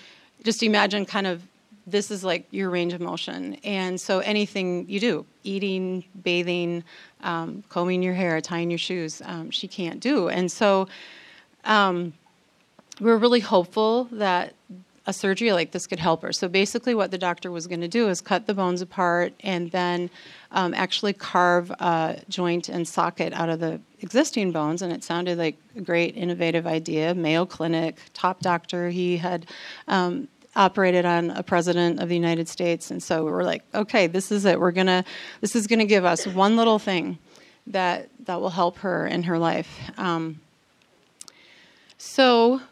just 0.43 0.63
imagine 0.63 1.05
kind 1.05 1.27
of 1.27 1.43
this 1.87 2.11
is 2.11 2.25
like 2.25 2.47
your 2.51 2.69
range 2.69 2.93
of 2.93 3.01
motion. 3.01 3.55
And 3.63 4.01
so 4.01 4.19
anything 4.19 4.89
you 4.89 4.99
do, 4.99 5.25
eating, 5.45 6.05
bathing, 6.25 6.83
um, 7.23 7.63
combing 7.69 8.03
your 8.03 8.15
hair, 8.15 8.41
tying 8.41 8.71
your 8.71 8.79
shoes, 8.79 9.23
um, 9.25 9.51
she 9.51 9.69
can't 9.69 10.01
do. 10.01 10.29
And 10.29 10.51
so 10.51 10.89
um, 11.65 12.13
we're 13.01 13.19
really 13.19 13.41
hopeful 13.41 14.05
that 14.13 14.55
a 15.07 15.13
surgery 15.13 15.53
like 15.53 15.71
this 15.71 15.87
could 15.87 16.01
help 16.01 16.23
her. 16.23 16.33
So 16.33 16.49
basically, 16.49 16.95
what 16.95 17.11
the 17.11 17.19
doctor 17.19 17.51
was 17.51 17.67
going 17.67 17.81
to 17.81 17.89
do 17.89 18.09
is 18.09 18.21
cut 18.21 18.47
the 18.47 18.55
bones 18.55 18.83
apart 18.83 19.33
and 19.41 19.71
then 19.71 20.11
um, 20.51 20.75
actually 20.75 21.13
carve 21.13 21.71
a 21.71 22.21
joint 22.29 22.69
and 22.69 22.87
socket 22.87 23.33
out 23.33 23.49
of 23.49 23.61
the 23.61 23.81
existing 24.01 24.53
bones. 24.53 24.83
And 24.83 24.93
it 24.93 25.05
sounded 25.05 25.39
like 25.39 25.57
a 25.77 25.81
great 25.81 26.17
innovative 26.17 26.67
idea. 26.67 27.15
Mayo 27.15 27.47
Clinic, 27.47 27.99
top 28.15 28.41
doctor, 28.41 28.91
he 28.91 29.17
had. 29.17 29.47
Um, 29.89 30.29
operated 30.57 31.05
on 31.05 31.31
a 31.33 31.43
president 31.43 32.01
of 32.01 32.09
the 32.09 32.15
United 32.15 32.49
States, 32.49 32.91
and 32.91 33.03
so 33.03 33.23
we 33.23 33.31
were 33.31 33.45
like, 33.45 33.63
okay, 33.75 34.07
this 34.07 34.33
is 34.33 34.47
it. 34.47 34.59
We're 34.59 34.71
gonna, 34.73 35.05
this 35.43 35.55
is 35.55 35.67
gonna 35.67 35.85
give 35.85 36.07
us 36.07 36.27
one 36.27 36.57
little 36.57 36.79
thing 36.79 37.19
that 37.67 38.09
that 38.25 38.41
will 38.41 38.49
help 38.49 38.79
her 38.79 39.07
in 39.07 39.25
her 39.25 39.39
life. 39.39 39.69
Um, 39.99 40.41
so 41.99 42.63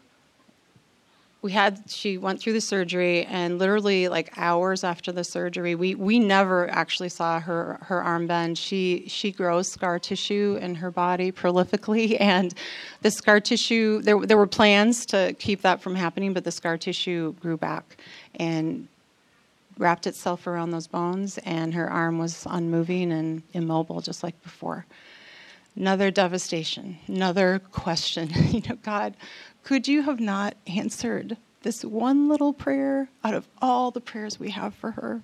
we 1.45 1.51
had 1.51 1.83
she 1.85 2.17
went 2.17 2.39
through 2.39 2.53
the 2.53 2.59
surgery 2.59 3.23
and 3.25 3.59
literally 3.59 4.07
like 4.07 4.33
hours 4.35 4.83
after 4.83 5.11
the 5.11 5.23
surgery 5.23 5.75
we 5.75 5.93
we 5.93 6.17
never 6.17 6.67
actually 6.71 7.07
saw 7.07 7.39
her 7.39 7.77
her 7.83 8.01
arm 8.01 8.25
bend. 8.25 8.57
She 8.57 9.03
she 9.07 9.31
grows 9.31 9.71
scar 9.71 9.99
tissue 9.99 10.57
in 10.59 10.73
her 10.73 10.89
body 10.89 11.31
prolifically 11.31 12.19
and 12.19 12.51
the 13.03 13.11
scar 13.11 13.39
tissue 13.39 14.01
there 14.01 14.19
there 14.25 14.37
were 14.37 14.47
plans 14.47 15.05
to 15.05 15.35
keep 15.37 15.61
that 15.61 15.83
from 15.83 15.93
happening 15.93 16.33
but 16.33 16.43
the 16.45 16.51
scar 16.51 16.79
tissue 16.79 17.33
grew 17.33 17.57
back 17.57 17.97
and 18.33 18.87
wrapped 19.77 20.07
itself 20.07 20.47
around 20.47 20.71
those 20.71 20.87
bones 20.87 21.37
and 21.45 21.75
her 21.75 21.87
arm 21.87 22.17
was 22.17 22.47
unmoving 22.49 23.11
and 23.11 23.43
immobile 23.53 24.01
just 24.01 24.23
like 24.23 24.41
before. 24.41 24.87
Another 25.75 26.09
devastation 26.09 26.97
another 27.05 27.59
question. 27.71 28.31
You 28.49 28.61
know 28.67 28.77
god 28.81 29.15
could 29.65 29.87
you 29.87 30.03
have 30.03 30.19
not 30.19 30.55
answered 30.67 31.37
this 31.63 31.83
one 31.83 32.29
little 32.29 32.53
prayer 32.53 33.09
out 33.23 33.33
of 33.33 33.47
all 33.59 33.89
the 33.89 33.99
prayers 33.99 34.39
we 34.39 34.51
have 34.51 34.75
for 34.75 34.91
her? 34.91 35.21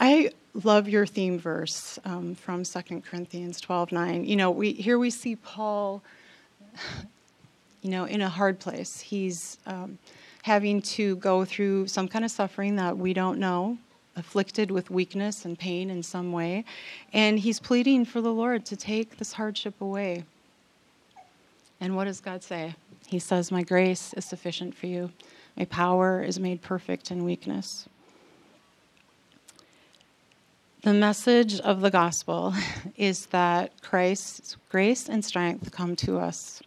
I 0.00 0.30
love 0.54 0.88
your 0.88 1.04
theme 1.04 1.38
verse 1.38 1.98
um, 2.06 2.34
from 2.34 2.64
2 2.64 3.02
Corinthians 3.02 3.60
12 3.60 3.92
9. 3.92 4.24
You 4.24 4.36
know, 4.36 4.50
we, 4.50 4.72
here 4.72 4.98
we 4.98 5.10
see 5.10 5.36
Paul, 5.36 6.02
you 7.82 7.90
know, 7.90 8.06
in 8.06 8.22
a 8.22 8.28
hard 8.30 8.58
place. 8.58 9.00
He's 9.00 9.58
um, 9.66 9.98
having 10.42 10.80
to 10.82 11.16
go 11.16 11.44
through 11.44 11.88
some 11.88 12.08
kind 12.08 12.24
of 12.24 12.30
suffering 12.30 12.76
that 12.76 12.96
we 12.96 13.12
don't 13.12 13.38
know, 13.38 13.76
afflicted 14.16 14.70
with 14.70 14.90
weakness 14.90 15.44
and 15.44 15.58
pain 15.58 15.90
in 15.90 16.02
some 16.02 16.32
way. 16.32 16.64
And 17.12 17.38
he's 17.38 17.60
pleading 17.60 18.06
for 18.06 18.22
the 18.22 18.32
Lord 18.32 18.64
to 18.64 18.76
take 18.76 19.18
this 19.18 19.34
hardship 19.34 19.78
away. 19.82 20.24
And 21.80 21.96
what 21.96 22.04
does 22.04 22.20
God 22.20 22.42
say? 22.42 22.74
He 23.06 23.18
says, 23.18 23.50
My 23.50 23.62
grace 23.62 24.12
is 24.14 24.24
sufficient 24.24 24.74
for 24.74 24.86
you. 24.86 25.10
My 25.56 25.64
power 25.64 26.22
is 26.22 26.38
made 26.38 26.62
perfect 26.62 27.10
in 27.10 27.24
weakness. 27.24 27.88
The 30.82 30.94
message 30.94 31.60
of 31.60 31.82
the 31.82 31.90
gospel 31.90 32.54
is 32.96 33.26
that 33.26 33.82
Christ's 33.82 34.56
grace 34.70 35.08
and 35.08 35.24
strength 35.24 35.72
come 35.72 35.96
to 35.96 36.18
us 36.18 36.62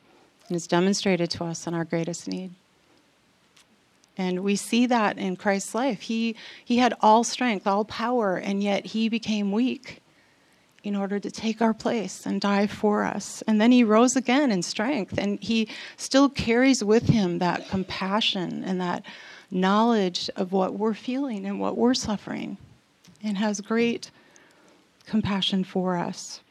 and 0.48 0.56
is 0.56 0.68
demonstrated 0.68 1.32
to 1.32 1.46
us 1.46 1.66
in 1.66 1.74
our 1.74 1.86
greatest 1.86 2.28
need. 2.28 2.52
And 4.16 4.44
we 4.44 4.56
see 4.56 4.86
that 4.86 5.18
in 5.18 5.36
Christ's 5.36 5.74
life. 5.74 6.02
He, 6.02 6.36
he 6.64 6.78
had 6.78 6.94
all 7.02 7.24
strength, 7.24 7.66
all 7.66 7.86
power, 7.86 8.36
and 8.36 8.62
yet 8.62 8.86
he 8.88 9.10
became 9.10 9.52
weak 9.52 10.03
in 10.84 10.96
order 10.96 11.18
to 11.18 11.32
take 11.32 11.62
our 11.62 11.74
place 11.74 12.26
and 12.26 12.42
die 12.42 12.68
for 12.68 13.04
us. 13.04 13.42
And 13.48 13.60
then 13.60 13.72
he 13.72 13.84
rose 13.84 14.16
again 14.16 14.52
in 14.52 14.62
strength, 14.62 15.18
and 15.18 15.42
he 15.42 15.70
still 15.96 16.30
carries 16.30 16.84
with 16.84 17.08
him 17.08 17.40
that 17.40 17.70
compassion 17.70 18.64
and 18.66 18.82
that 18.82 19.06
knowledge 19.50 20.30
of 20.36 20.52
what 20.52 20.74
we're 20.74 20.94
feeling 20.94 21.46
and 21.46 21.60
what 21.60 21.78
we're 21.78 21.94
suffering, 21.94 22.58
and 23.24 23.38
has 23.38 23.62
great 23.62 24.12
compassion 25.06 25.64
for 25.64 25.96
us. 25.96 26.42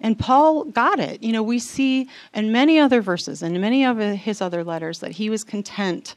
And 0.00 0.18
Paul 0.18 0.64
got 0.64 0.98
it. 0.98 1.22
You 1.22 1.32
know, 1.32 1.42
we 1.42 1.58
see 1.58 2.08
in 2.34 2.52
many 2.52 2.78
other 2.78 3.00
verses 3.00 3.42
and 3.42 3.60
many 3.60 3.84
of 3.84 3.98
his 3.98 4.42
other 4.42 4.64
letters 4.64 4.98
that 4.98 5.12
he 5.12 5.30
was 5.30 5.44
content 5.44 6.16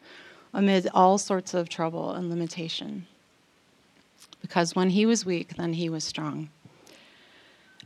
amid 0.53 0.89
all 0.93 1.17
sorts 1.17 1.53
of 1.53 1.69
trouble 1.69 2.11
and 2.11 2.29
limitation. 2.29 3.05
Because 4.41 4.75
when 4.75 4.89
he 4.89 5.05
was 5.05 5.25
weak, 5.25 5.55
then 5.55 5.73
he 5.73 5.89
was 5.89 6.03
strong. 6.03 6.49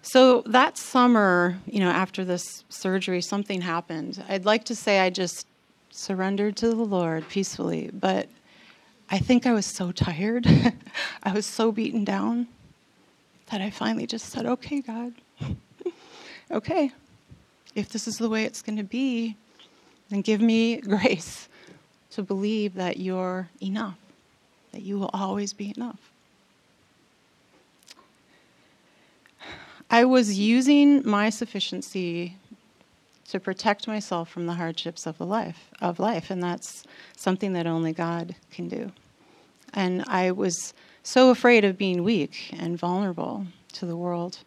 So 0.05 0.41
that 0.47 0.77
summer, 0.77 1.57
you 1.65 1.79
know, 1.79 1.89
after 1.89 2.25
this 2.25 2.65
surgery, 2.67 3.21
something 3.21 3.61
happened. 3.61 4.21
I'd 4.27 4.43
like 4.43 4.65
to 4.65 4.75
say 4.75 4.99
I 4.99 5.09
just 5.09 5.47
surrendered 5.91 6.57
to 6.57 6.67
the 6.67 6.75
Lord 6.75 7.27
peacefully, 7.29 7.89
but 7.93 8.27
I 9.09 9.17
think 9.17 9.45
I 9.45 9.53
was 9.53 9.65
so 9.65 9.93
tired. 9.93 10.45
I 11.23 11.31
was 11.31 11.45
so 11.45 11.71
beaten 11.71 12.03
down 12.03 12.47
that 13.49 13.61
I 13.61 13.69
finally 13.69 14.05
just 14.05 14.25
said, 14.25 14.45
okay, 14.45 14.81
God, 14.81 15.13
okay, 16.51 16.91
if 17.73 17.87
this 17.87 18.05
is 18.05 18.17
the 18.17 18.27
way 18.27 18.43
it's 18.43 18.61
going 18.61 18.77
to 18.77 18.83
be, 18.83 19.37
then 20.09 20.21
give 20.21 20.41
me 20.41 20.77
grace 20.81 21.47
to 22.11 22.23
believe 22.23 22.73
that 22.73 22.97
you're 22.97 23.49
enough, 23.61 23.97
that 24.73 24.81
you 24.81 24.99
will 24.99 25.11
always 25.13 25.53
be 25.53 25.73
enough. 25.77 26.12
I 29.93 30.05
was 30.05 30.39
using 30.39 31.07
my 31.07 31.29
sufficiency 31.29 32.35
to 33.29 33.39
protect 33.39 33.87
myself 33.87 34.27
from 34.27 34.47
the 34.47 34.53
hardships 34.53 35.05
of 35.05 35.19
the 35.19 35.25
life 35.27 35.69
of 35.81 35.99
life, 35.99 36.31
and 36.31 36.41
that's 36.41 36.83
something 37.15 37.53
that 37.53 37.67
only 37.67 37.93
God 37.93 38.35
can 38.49 38.67
do. 38.67 38.91
And 39.71 40.03
I 40.07 40.31
was 40.31 40.73
so 41.03 41.29
afraid 41.29 41.63
of 41.63 41.77
being 41.77 42.03
weak 42.03 42.55
and 42.57 42.75
vulnerable 42.75 43.45
to 43.73 43.85
the 43.85 43.95
world. 43.95 44.39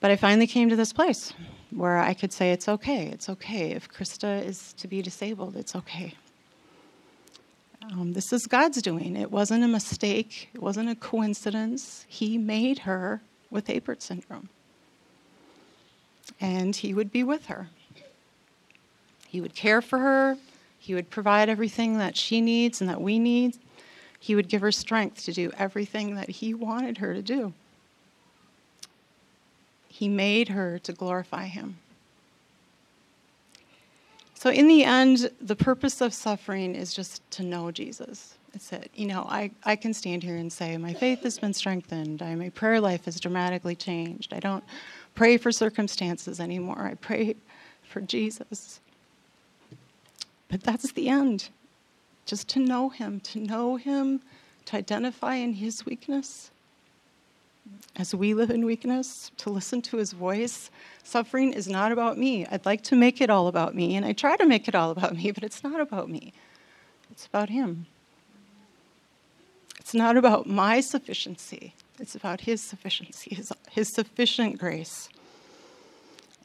But 0.00 0.10
I 0.10 0.16
finally 0.16 0.48
came 0.48 0.68
to 0.70 0.74
this 0.74 0.92
place 0.92 1.32
where 1.70 1.98
I 1.98 2.12
could 2.12 2.32
say, 2.32 2.50
it's 2.50 2.68
okay, 2.68 3.06
it's 3.06 3.28
okay. 3.28 3.70
If 3.70 3.88
Krista 3.88 4.44
is 4.44 4.72
to 4.78 4.88
be 4.88 5.00
disabled, 5.00 5.54
it's 5.54 5.76
okay. 5.76 6.14
Um, 7.92 8.14
this 8.14 8.32
is 8.32 8.48
God's 8.48 8.82
doing. 8.82 9.14
It 9.14 9.30
wasn't 9.30 9.62
a 9.62 9.68
mistake, 9.68 10.48
it 10.54 10.60
wasn't 10.60 10.88
a 10.88 10.96
coincidence. 10.96 12.04
He 12.08 12.36
made 12.36 12.80
her 12.80 13.22
with 13.50 13.66
Apert 13.66 14.02
syndrome. 14.02 14.48
And 16.40 16.74
He 16.74 16.94
would 16.94 17.12
be 17.12 17.22
with 17.24 17.46
her. 17.46 17.68
He 19.26 19.40
would 19.40 19.54
care 19.54 19.80
for 19.80 19.98
her, 19.98 20.36
He 20.78 20.94
would 20.94 21.10
provide 21.10 21.48
everything 21.48 21.98
that 21.98 22.16
she 22.16 22.40
needs 22.40 22.80
and 22.80 22.88
that 22.90 23.00
we 23.00 23.18
need. 23.18 23.56
He 24.18 24.34
would 24.34 24.48
give 24.48 24.60
her 24.60 24.72
strength 24.72 25.24
to 25.24 25.32
do 25.32 25.50
everything 25.56 26.14
that 26.14 26.28
He 26.28 26.52
wanted 26.52 26.98
her 26.98 27.14
to 27.14 27.22
do. 27.22 27.52
He 29.88 30.08
made 30.08 30.48
her 30.48 30.78
to 30.80 30.92
glorify 30.92 31.46
Him. 31.46 31.78
So, 34.34 34.48
in 34.48 34.68
the 34.68 34.84
end, 34.84 35.30
the 35.38 35.54
purpose 35.54 36.00
of 36.00 36.14
suffering 36.14 36.74
is 36.74 36.94
just 36.94 37.28
to 37.32 37.42
know 37.42 37.70
Jesus. 37.70 38.36
It's 38.54 38.72
it. 38.72 38.90
You 38.94 39.06
know, 39.06 39.26
I, 39.28 39.50
I 39.64 39.76
can 39.76 39.94
stand 39.94 40.22
here 40.22 40.36
and 40.36 40.52
say, 40.52 40.76
my 40.76 40.92
faith 40.92 41.22
has 41.22 41.38
been 41.38 41.54
strengthened. 41.54 42.20
I, 42.22 42.34
my 42.34 42.48
prayer 42.48 42.80
life 42.80 43.04
has 43.04 43.20
dramatically 43.20 43.76
changed. 43.76 44.32
I 44.32 44.40
don't 44.40 44.64
pray 45.14 45.36
for 45.36 45.52
circumstances 45.52 46.40
anymore. 46.40 46.80
I 46.80 46.94
pray 46.94 47.36
for 47.82 48.00
Jesus. 48.00 48.80
But 50.48 50.62
that's 50.62 50.92
the 50.92 51.08
end. 51.08 51.48
Just 52.26 52.48
to 52.50 52.58
know 52.58 52.88
Him, 52.88 53.20
to 53.20 53.38
know 53.38 53.76
Him, 53.76 54.20
to 54.66 54.76
identify 54.76 55.36
in 55.36 55.54
His 55.54 55.86
weakness, 55.86 56.50
as 57.96 58.14
we 58.14 58.34
live 58.34 58.50
in 58.50 58.64
weakness, 58.64 59.30
to 59.36 59.50
listen 59.50 59.82
to 59.82 59.96
his 59.96 60.12
voice. 60.12 60.70
Suffering 61.02 61.52
is 61.52 61.68
not 61.68 61.92
about 61.92 62.18
me. 62.18 62.46
I'd 62.46 62.66
like 62.66 62.82
to 62.84 62.96
make 62.96 63.20
it 63.20 63.30
all 63.30 63.48
about 63.48 63.74
me, 63.74 63.96
and 63.96 64.04
I 64.04 64.12
try 64.12 64.36
to 64.36 64.46
make 64.46 64.68
it 64.68 64.74
all 64.74 64.90
about 64.90 65.14
me, 65.14 65.30
but 65.30 65.44
it's 65.44 65.62
not 65.62 65.80
about 65.80 66.08
me. 66.08 66.32
It's 67.10 67.26
about 67.26 67.48
him. 67.48 67.86
It's 69.90 69.94
not 69.96 70.16
about 70.16 70.46
my 70.46 70.78
sufficiency, 70.78 71.74
it's 71.98 72.14
about 72.14 72.42
his 72.42 72.62
sufficiency, 72.62 73.34
his, 73.34 73.52
his 73.72 73.88
sufficient 73.92 74.56
grace. 74.56 75.08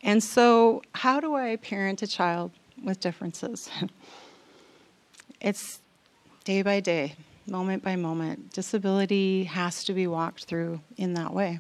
And 0.02 0.24
so, 0.24 0.82
how 0.96 1.20
do 1.20 1.36
I 1.36 1.56
parent 1.58 2.02
a 2.02 2.08
child 2.08 2.54
with 2.84 3.00
differences? 3.00 3.70
it's 5.42 5.80
day 6.44 6.64
by 6.64 6.80
day 6.80 7.18
moment 7.46 7.84
by 7.84 7.96
moment. 7.96 8.52
Disability 8.52 9.44
has 9.44 9.84
to 9.84 9.94
be 9.94 10.08
walked 10.08 10.46
through 10.46 10.82
in 10.98 11.14
that 11.14 11.32
way. 11.32 11.60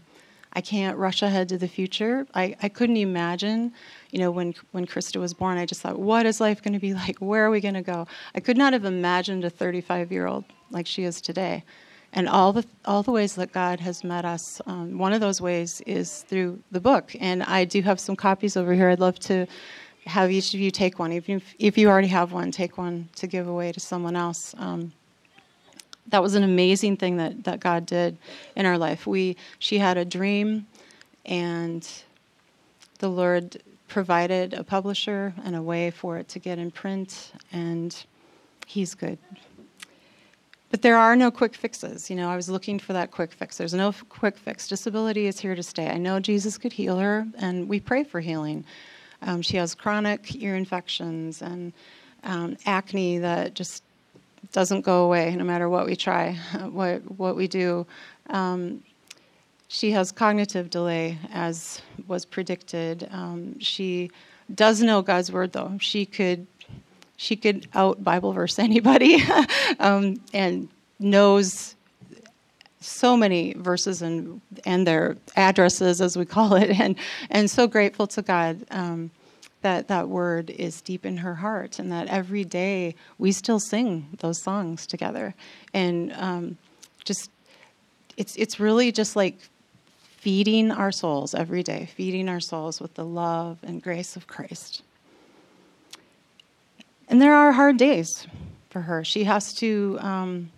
I 0.53 0.61
can't 0.61 0.97
rush 0.97 1.21
ahead 1.21 1.49
to 1.49 1.57
the 1.59 1.67
future. 1.67 2.25
I, 2.33 2.55
I 2.63 2.69
couldn't 2.69 2.97
imagine, 2.97 3.73
you 4.09 4.17
know, 4.17 4.31
when, 4.31 4.55
when 4.71 4.87
Krista 4.87 5.17
was 5.17 5.35
born, 5.35 5.59
I 5.59 5.67
just 5.67 5.81
thought, 5.81 5.99
what 5.99 6.25
is 6.25 6.41
life 6.41 6.63
going 6.63 6.73
to 6.73 6.79
be 6.79 6.93
like? 6.95 7.19
Where 7.19 7.45
are 7.45 7.51
we 7.51 7.61
going 7.61 7.75
to 7.75 7.83
go? 7.83 8.07
I 8.33 8.39
could 8.39 8.57
not 8.57 8.73
have 8.73 8.85
imagined 8.85 9.45
a 9.45 9.51
35 9.51 10.11
year 10.11 10.25
old 10.25 10.45
like 10.71 10.87
she 10.87 11.03
is 11.03 11.21
today. 11.21 11.63
And 12.13 12.29
all 12.29 12.53
the, 12.53 12.65
all 12.85 13.03
the 13.03 13.11
ways 13.11 13.35
that 13.35 13.51
God 13.51 13.81
has 13.81 14.03
met 14.03 14.23
us, 14.23 14.61
um, 14.65 14.97
one 14.97 15.11
of 15.11 15.19
those 15.19 15.41
ways 15.41 15.81
is 15.85 16.21
through 16.23 16.61
the 16.71 16.79
book. 16.79 17.13
And 17.19 17.43
I 17.43 17.65
do 17.65 17.81
have 17.81 17.99
some 17.99 18.15
copies 18.15 18.55
over 18.55 18.73
here. 18.73 18.89
I'd 18.89 19.01
love 19.01 19.19
to 19.19 19.47
have 20.05 20.31
each 20.31 20.53
of 20.53 20.59
you 20.59 20.71
take 20.71 20.97
one. 20.97 21.11
Even 21.11 21.37
if, 21.37 21.55
if 21.59 21.77
you 21.77 21.89
already 21.89 22.07
have 22.07 22.31
one, 22.31 22.51
take 22.51 22.77
one 22.77 23.09
to 23.15 23.27
give 23.27 23.47
away 23.47 23.71
to 23.73 23.79
someone 23.79 24.15
else. 24.15 24.55
Um, 24.57 24.93
that 26.07 26.21
was 26.21 26.35
an 26.35 26.43
amazing 26.43 26.97
thing 26.97 27.17
that, 27.17 27.43
that 27.43 27.59
God 27.59 27.85
did 27.85 28.17
in 28.55 28.65
our 28.65 28.77
life. 28.77 29.07
We 29.07 29.37
she 29.59 29.79
had 29.79 29.97
a 29.97 30.05
dream 30.05 30.67
and 31.25 31.87
the 32.99 33.09
Lord 33.09 33.61
provided 33.87 34.53
a 34.53 34.63
publisher 34.63 35.33
and 35.43 35.55
a 35.55 35.61
way 35.61 35.91
for 35.91 36.17
it 36.17 36.27
to 36.29 36.39
get 36.39 36.59
in 36.59 36.71
print 36.71 37.31
and 37.51 38.05
he's 38.67 38.93
good. 38.93 39.17
But 40.75 40.81
there 40.81 40.97
are 40.97 41.15
no 41.15 41.31
quick 41.31 41.55
fixes. 41.55 42.09
You 42.09 42.17
know, 42.17 42.29
I 42.29 42.35
was 42.35 42.49
looking 42.49 42.79
for 42.79 42.91
that 42.91 43.09
quick 43.09 43.31
fix. 43.31 43.57
There's 43.57 43.73
no 43.73 43.93
quick 44.09 44.37
fix. 44.37 44.67
Disability 44.67 45.25
is 45.25 45.39
here 45.39 45.55
to 45.55 45.63
stay. 45.63 45.89
I 45.89 45.95
know 45.95 46.19
Jesus 46.19 46.57
could 46.57 46.73
heal 46.73 46.97
her, 46.99 47.25
and 47.37 47.69
we 47.69 47.79
pray 47.79 48.03
for 48.03 48.19
healing. 48.19 48.65
Um, 49.21 49.41
she 49.41 49.55
has 49.55 49.73
chronic 49.73 50.35
ear 50.35 50.53
infections 50.57 51.41
and 51.41 51.71
um, 52.25 52.57
acne 52.65 53.19
that 53.19 53.53
just 53.53 53.83
doesn't 54.51 54.81
go 54.81 55.05
away 55.05 55.33
no 55.37 55.45
matter 55.45 55.69
what 55.69 55.85
we 55.85 55.95
try, 55.95 56.33
what 56.69 57.09
what 57.17 57.37
we 57.37 57.47
do. 57.47 57.87
Um, 58.29 58.83
she 59.69 59.91
has 59.91 60.11
cognitive 60.11 60.69
delay, 60.69 61.17
as 61.31 61.81
was 62.05 62.25
predicted. 62.25 63.07
Um, 63.13 63.57
she 63.59 64.11
does 64.53 64.81
know 64.81 65.01
God's 65.01 65.31
word, 65.31 65.53
though. 65.53 65.77
She 65.79 66.05
could 66.05 66.45
she 67.17 67.35
could 67.35 67.67
out 67.73 68.03
Bible 68.03 68.33
verse 68.33 68.59
anybody, 68.69 69.23
um, 69.79 70.21
and 70.33 70.69
knows 70.99 71.75
so 72.79 73.17
many 73.17 73.53
verses 73.53 74.01
and 74.01 74.41
and 74.65 74.85
their 74.85 75.17
addresses, 75.35 76.01
as 76.01 76.17
we 76.17 76.25
call 76.25 76.55
it, 76.55 76.69
and 76.79 76.95
and 77.29 77.49
so 77.49 77.67
grateful 77.67 78.07
to 78.07 78.21
God. 78.21 78.65
Um, 78.71 79.11
that 79.65 79.87
that 79.87 80.07
word 80.09 80.51
is 80.51 80.79
deep 80.81 81.07
in 81.07 81.17
her 81.17 81.33
heart 81.33 81.79
and 81.79 81.91
that 81.91 82.07
every 82.07 82.43
day 82.43 82.93
we 83.17 83.31
still 83.31 83.59
sing 83.59 84.07
those 84.19 84.39
songs 84.39 84.85
together 84.85 85.33
and 85.73 86.13
um, 86.13 86.55
just 87.03 87.31
it's 88.15 88.35
it's 88.35 88.59
really 88.59 88.91
just 88.91 89.15
like 89.15 89.39
feeding 90.03 90.69
our 90.69 90.91
souls 90.91 91.33
every 91.33 91.63
day 91.63 91.89
feeding 91.95 92.29
our 92.29 92.39
souls 92.39 92.79
with 92.79 92.93
the 92.93 93.03
love 93.03 93.57
and 93.63 93.81
grace 93.81 94.15
of 94.15 94.27
christ 94.27 94.83
and 97.07 97.21
there 97.21 97.33
are 97.33 97.51
hard 97.51 97.77
days 97.77 98.27
for 98.69 98.81
her 98.81 99.03
she 99.03 99.23
has 99.23 99.53
to 99.53 99.97
um, 100.01 100.51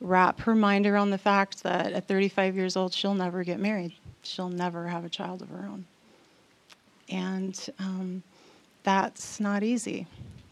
wrap 0.00 0.40
her 0.40 0.54
mind 0.54 0.86
around 0.86 1.10
the 1.10 1.18
fact 1.18 1.62
that 1.62 1.92
at 1.92 2.06
35 2.08 2.56
years 2.56 2.76
old 2.76 2.92
she'll 2.92 3.14
never 3.14 3.44
get 3.44 3.58
married 3.58 3.94
she'll 4.22 4.48
never 4.48 4.88
have 4.88 5.04
a 5.04 5.08
child 5.08 5.42
of 5.42 5.48
her 5.48 5.66
own 5.66 5.84
and 7.08 7.68
um, 7.78 8.22
that's 8.82 9.38
not 9.38 9.62
easy 9.62 10.06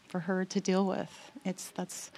for 0.09 0.21
her 0.21 0.45
to 0.45 0.61
deal 0.61 0.87
with. 0.87 1.11
It's 1.45 1.71
that's 1.71 2.11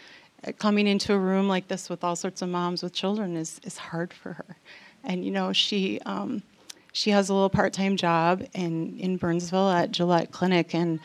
coming 0.59 0.87
into 0.87 1.13
a 1.15 1.19
room 1.19 1.49
like 1.49 1.69
this 1.69 1.89
with 1.89 2.03
all 2.03 2.17
sorts 2.17 2.43
of 2.43 2.49
moms 2.49 2.83
with 2.83 2.93
children 2.93 3.37
is 3.37 3.61
is 3.65 3.79
hard 3.79 4.13
for 4.13 4.35
her, 4.35 4.57
and 5.05 5.25
you 5.25 5.31
know 5.31 5.53
she. 5.53 6.01
Um, 6.05 6.43
she 6.93 7.11
has 7.11 7.29
a 7.29 7.35
little 7.35 7.51
part-time 7.51 7.97
job 7.97 8.45
in, 8.53 8.99
in 8.99 9.17
Burnsville 9.17 9.71
at 9.71 9.93
Gillette 9.93 10.31
Clinic, 10.31 10.75
and 10.75 11.01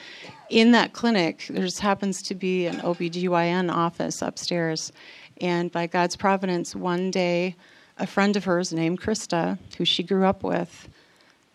in 0.50 0.71
that 0.71 0.93
clinic, 0.93 1.45
there 1.50 1.63
just 1.63 1.80
happens 1.80 2.21
to 2.23 2.36
be 2.36 2.67
an 2.67 2.78
OBGYN 2.78 3.73
office 3.73 4.21
upstairs. 4.21 4.91
And 5.39 5.71
by 5.71 5.88
God's 5.88 6.15
providence, 6.15 6.76
one 6.76 7.12
day, 7.12 7.56
a 7.97 8.08
friend 8.08 8.36
of 8.36 8.43
hers 8.43 8.71
named 8.71 9.02
Krista, 9.02 9.58
who 9.78 9.86
she 9.86 10.04
grew 10.04 10.26
up 10.26 10.43
with, 10.43 10.89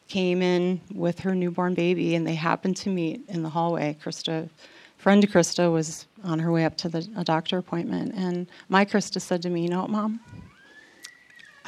came 0.09 0.43
in 0.43 0.81
with 0.93 1.21
her 1.21 1.35
newborn 1.35 1.75
baby, 1.75 2.15
and 2.15 2.27
they 2.27 2.35
happened 2.35 2.77
to 2.79 2.91
meet 2.91 3.23
in 3.29 3.43
the 3.43 3.49
hallway. 3.49 3.97
Krista, 4.03 4.49
friend 4.99 5.27
Krista, 5.31 5.73
was 5.73 6.07
on 6.25 6.39
her 6.39 6.53
way 6.53 6.65
up 6.65 6.77
to 6.79 6.89
the, 6.89 7.09
a 7.17 7.25
doctor 7.25 7.59
appointment, 7.59 8.15
and 8.15 8.47
my 8.69 8.85
Krista 8.85 9.21
said 9.21 9.43
to 9.43 9.51
me, 9.51 9.63
"You 9.63 9.69
know 9.69 9.83
what, 9.83 9.91
Mom? 9.91 10.21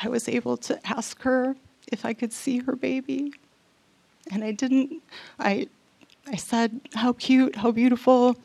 I 0.03 0.09
was 0.09 0.29
able 0.29 0.57
to 0.59 0.79
ask 0.87 1.21
her 1.23 1.57
if 1.95 2.05
I 2.05 2.13
could 2.13 2.33
see 2.33 2.59
her 2.59 2.77
baby, 2.77 3.33
and 4.31 4.45
I 4.45 4.51
didn't. 4.51 5.03
I, 5.39 5.69
I 6.27 6.37
said, 6.37 6.81
"How 6.95 7.15
cute, 7.15 7.57
how 7.57 7.71
beautiful," 7.71 8.37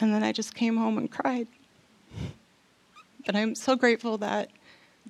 and 0.00 0.12
then 0.12 0.24
I 0.24 0.32
just 0.32 0.54
came 0.54 0.76
home 0.76 0.98
and 0.98 1.10
cried. 1.10 1.46
But 3.26 3.36
I'm 3.36 3.54
so 3.54 3.76
grateful 3.76 4.16
that 4.18 4.48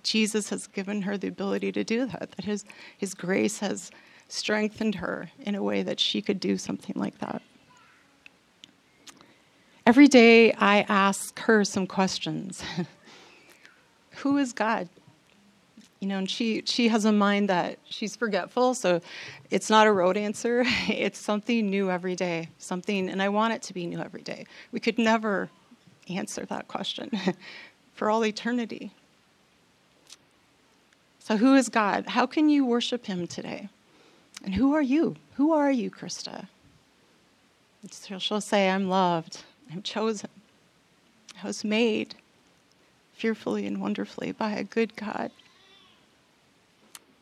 Jesus 0.02 0.50
has 0.50 0.66
given 0.66 1.02
her 1.02 1.16
the 1.16 1.28
ability 1.28 1.70
to 1.72 1.84
do 1.84 2.06
that, 2.06 2.32
that 2.36 2.44
his, 2.44 2.64
his 2.96 3.14
grace 3.14 3.60
has 3.60 3.92
strengthened 4.28 4.96
her 4.96 5.30
in 5.38 5.54
a 5.54 5.62
way 5.62 5.82
that 5.84 6.00
she 6.00 6.20
could 6.20 6.40
do 6.40 6.58
something 6.58 6.96
like 6.96 7.18
that. 7.18 7.40
Every 9.86 10.08
day 10.08 10.52
I 10.52 10.84
ask 10.88 11.38
her 11.40 11.64
some 11.64 11.86
questions 11.86 12.62
Who 14.16 14.36
is 14.36 14.52
God? 14.52 14.88
You 16.00 16.06
know, 16.06 16.18
and 16.18 16.30
she 16.30 16.62
she 16.64 16.88
has 16.88 17.04
a 17.04 17.12
mind 17.12 17.48
that 17.48 17.78
she's 17.88 18.14
forgetful, 18.14 18.74
so 18.74 19.00
it's 19.50 19.68
not 19.68 19.86
a 19.86 19.92
road 19.92 20.16
answer. 20.16 20.64
It's 20.88 21.18
something 21.18 21.68
new 21.70 21.90
every 21.90 22.14
day, 22.14 22.48
something, 22.58 23.08
and 23.08 23.20
I 23.20 23.28
want 23.28 23.54
it 23.54 23.62
to 23.62 23.74
be 23.74 23.86
new 23.86 24.00
every 24.00 24.22
day. 24.22 24.46
We 24.72 24.80
could 24.80 24.98
never 24.98 25.50
answer 26.08 26.44
that 26.46 26.68
question 26.68 27.10
for 27.94 28.10
all 28.10 28.24
eternity. 28.24 28.92
So, 31.18 31.36
who 31.36 31.54
is 31.54 31.68
God? 31.68 32.06
How 32.06 32.26
can 32.26 32.48
you 32.48 32.64
worship 32.64 33.06
Him 33.06 33.26
today? 33.26 33.68
And 34.44 34.54
who 34.54 34.72
are 34.72 34.82
you? 34.82 35.16
Who 35.34 35.52
are 35.52 35.70
you, 35.70 35.90
Krista? 35.90 36.46
she'll 38.18 38.40
say, 38.40 38.70
I'm 38.70 38.88
loved, 38.88 39.44
I'm 39.72 39.82
chosen, 39.82 40.30
I 41.42 41.46
was 41.46 41.64
made 41.64 42.14
fearfully 43.14 43.66
and 43.66 43.80
wonderfully 43.80 44.32
by 44.32 44.52
a 44.52 44.64
good 44.64 44.96
God. 44.96 45.30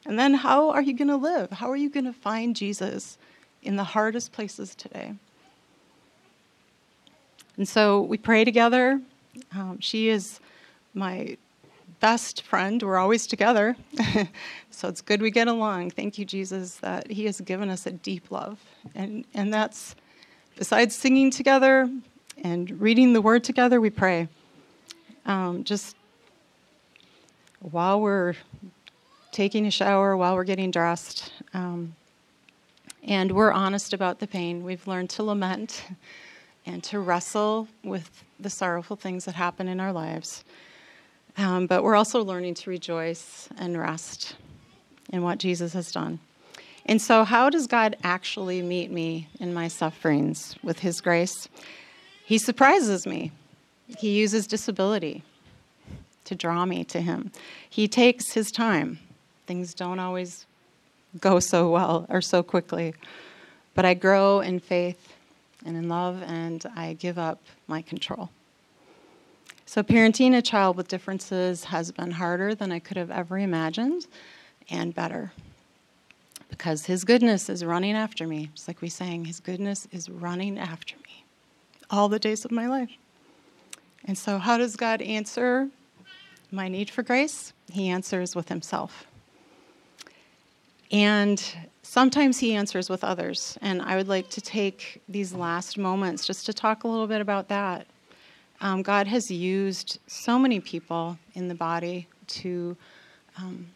And 0.07 0.17
then 0.17 0.35
how 0.35 0.71
are 0.71 0.81
you 0.81 0.95
going 0.95 1.09
to 1.09 1.17
live? 1.17 1.51
How 1.51 1.71
are 1.71 1.77
you 1.77 1.91
going 1.91 2.05
to 2.05 2.13
find 2.13 2.55
Jesus 2.55 3.19
in 3.63 3.75
the 3.75 3.85
hardest 3.85 4.33
places 4.33 4.75
today? 4.77 5.15
And 7.57 7.69
so 7.69 8.03
we 8.03 8.17
pray 8.17 8.45
together. 8.45 9.01
Um, 9.53 9.81
she 9.81 10.09
is 10.09 10.39
my 10.95 11.37
best 11.99 12.43
friend. 12.43 12.81
We're 12.83 12.99
always 12.99 13.27
together. 13.27 13.77
so 14.71 14.89
it's 14.89 15.01
good 15.01 15.21
we 15.21 15.33
get 15.33 15.49
along. 15.49 15.91
Thank 15.91 16.19
you, 16.19 16.25
Jesus, 16.25 16.77
that 16.77 17.11
He 17.11 17.25
has 17.25 17.41
given 17.41 17.69
us 17.69 17.85
a 17.87 17.91
deep 17.91 18.31
love. 18.31 18.61
And, 18.95 19.25
and 19.35 19.53
that's, 19.53 19.97
besides 20.57 20.95
singing 20.95 21.33
together 21.33 21.91
and 22.45 22.81
reading 22.81 23.13
the 23.13 23.21
Word 23.21 23.43
together, 23.43 23.81
we 23.81 23.91
pray. 23.91 24.29
Um, 25.25 25.65
just 25.65 25.97
while 27.61 28.01
we're 28.01 28.35
taking 29.37 29.67
a 29.67 29.71
shower 29.71 30.17
while 30.17 30.35
we're 30.35 30.45
getting 30.45 30.71
dressed. 30.71 31.31
Um, 31.53 31.95
and 33.05 33.31
we're 33.31 33.53
honest 33.53 33.93
about 33.93 34.19
the 34.19 34.27
pain. 34.27 34.65
We've 34.65 34.87
learned 34.87 35.11
to 35.11 35.23
lament 35.23 35.85
and 36.65 36.83
to 36.85 37.01
wrestle 37.01 37.69
with 37.85 38.25
the 38.41 38.49
sorrowful 38.49 38.97
things 38.97 39.27
that 39.27 39.35
happen 39.35 39.69
in 39.69 39.79
our 39.79 39.93
lives. 39.93 40.43
Um, 41.37 41.67
but 41.67 41.85
we're 41.85 41.97
also 41.97 42.25
learning 42.25 42.55
to 42.55 42.71
rejoice 42.71 43.51
and 43.59 43.79
rest 43.79 44.37
in 45.13 45.23
what 45.23 45.37
Jesus 45.37 45.75
has 45.75 45.93
done. 45.93 46.19
And 46.87 47.03
so, 47.03 47.23
how 47.23 47.51
does 47.51 47.67
God 47.67 47.95
actually 48.03 48.63
meet 48.63 48.91
me 48.91 49.29
in 49.39 49.53
my 49.53 49.69
sufferings 49.69 50.57
with 50.63 50.79
His 50.79 51.03
grace? 51.03 51.47
He 52.25 52.39
surprises 52.39 53.07
me. 53.07 53.33
He 53.99 54.19
uses 54.19 54.47
disability 54.47 55.25
to 56.25 56.35
draw 56.35 56.65
me 56.65 56.85
to 56.85 57.03
Him. 57.03 57.33
He 57.69 57.87
takes 57.87 58.33
His 58.33 58.51
time 58.51 58.99
things 59.47 59.75
don't 59.75 59.99
always 59.99 60.47
go 61.21 61.41
so 61.41 61.71
well 61.71 62.07
or 62.09 62.21
so 62.21 62.43
quickly. 62.43 62.95
But 63.75 63.85
I 63.85 63.95
grow 63.95 64.41
in 64.41 64.61
faith 64.61 65.15
and 65.65 65.77
in 65.77 65.89
love, 65.89 66.23
and 66.23 66.65
I 66.77 66.95
give 66.95 67.19
up 67.19 67.41
my 67.67 67.83
control. 67.83 68.31
So, 69.65 69.83
parenting 69.83 70.37
a 70.37 70.43
child 70.43 70.77
with 70.77 70.87
differences 70.87 71.65
has 71.65 71.91
been 71.91 72.13
harder 72.13 72.55
than 72.55 72.71
I 72.71 72.79
could 72.79 72.97
have 72.97 73.11
ever 73.11 73.37
imagined 73.37 74.07
and 74.71 74.95
better 74.95 75.33
because 76.49 76.87
His 76.87 77.05
goodness 77.05 77.49
is 77.49 77.65
running 77.65 77.97
after 77.97 78.27
me. 78.27 78.51
It's 78.53 78.69
like 78.69 78.81
we 78.81 78.89
sang, 78.89 79.25
His 79.25 79.41
goodness 79.41 79.89
is 79.91 80.09
running 80.09 80.57
after 80.59 80.95
me 80.97 81.25
all 81.91 82.09
the 82.09 82.19
days 82.19 82.45
of 82.45 82.51
my 82.53 82.69
life. 82.69 82.91
And 84.05 84.17
so, 84.17 84.39
how 84.39 84.57
does 84.57 84.77
God 84.77 85.03
answer 85.03 85.69
my 86.53 86.69
need 86.69 86.89
for 86.89 87.03
grace? 87.03 87.53
He 87.73 87.89
answers 87.89 88.37
with 88.37 88.49
Himself. 88.49 89.07
And 90.93 91.43
sometimes 91.83 92.39
he 92.39 92.55
answers 92.55 92.89
with 92.89 93.03
others. 93.03 93.59
And 93.63 93.83
I 93.83 93.97
would 93.97 94.09
like 94.09 94.29
to 94.31 94.41
take 94.41 95.03
these 95.09 95.33
last 95.33 95.79
moments 95.79 96.27
just 96.27 96.47
to 96.47 96.53
talk 96.53 96.85
a 96.85 96.89
little 96.89 97.07
bit 97.07 97.21
about 97.21 97.49
that. 97.49 97.87
Um, 98.61 98.83
God 98.83 99.07
has 99.07 99.31
used 99.31 99.99
so 100.07 100.39
many 100.39 100.61
people 100.61 101.19
in 101.35 101.49
the 101.49 101.55
body 101.55 102.09
to 102.29 102.77
um, 103.39 103.67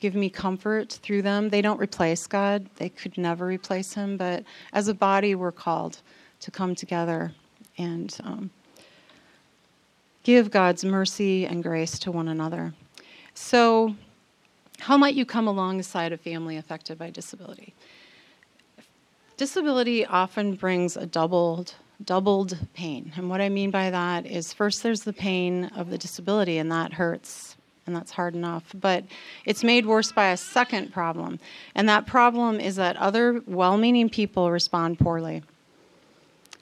give 0.00 0.14
me 0.14 0.28
comfort 0.28 0.98
through 1.02 1.22
them. 1.22 1.48
They 1.48 1.62
don't 1.62 1.80
replace 1.80 2.26
God, 2.26 2.68
they 2.76 2.88
could 2.88 3.16
never 3.16 3.46
replace 3.46 3.94
Him, 3.94 4.16
but 4.16 4.44
as 4.72 4.88
a 4.88 4.94
body, 4.94 5.34
we're 5.34 5.52
called 5.52 6.00
to 6.40 6.50
come 6.50 6.74
together 6.74 7.32
and 7.76 8.16
um, 8.24 8.50
give 10.22 10.50
God's 10.50 10.84
mercy 10.84 11.46
and 11.46 11.62
grace 11.62 11.98
to 12.00 12.12
one 12.12 12.28
another. 12.28 12.74
So, 13.34 13.94
how 14.80 14.96
might 14.96 15.14
you 15.14 15.26
come 15.26 15.46
alongside 15.46 16.12
a 16.12 16.16
family 16.16 16.56
affected 16.56 16.98
by 16.98 17.10
disability? 17.10 17.74
Disability 19.36 20.04
often 20.06 20.54
brings 20.54 20.96
a 20.96 21.06
doubled 21.06 21.74
doubled 22.04 22.56
pain. 22.74 23.12
And 23.16 23.28
what 23.28 23.40
I 23.40 23.48
mean 23.48 23.72
by 23.72 23.90
that 23.90 24.24
is 24.24 24.52
first 24.52 24.82
there's 24.82 25.02
the 25.02 25.12
pain 25.12 25.64
of 25.76 25.90
the 25.90 25.98
disability 25.98 26.58
and 26.58 26.70
that 26.70 26.92
hurts 26.92 27.56
and 27.86 27.96
that's 27.96 28.12
hard 28.12 28.34
enough, 28.34 28.74
but 28.78 29.02
it's 29.46 29.64
made 29.64 29.86
worse 29.86 30.12
by 30.12 30.28
a 30.28 30.36
second 30.36 30.92
problem. 30.92 31.40
And 31.74 31.88
that 31.88 32.06
problem 32.06 32.60
is 32.60 32.76
that 32.76 32.98
other 32.98 33.42
well-meaning 33.46 34.10
people 34.10 34.50
respond 34.50 34.98
poorly. 34.98 35.42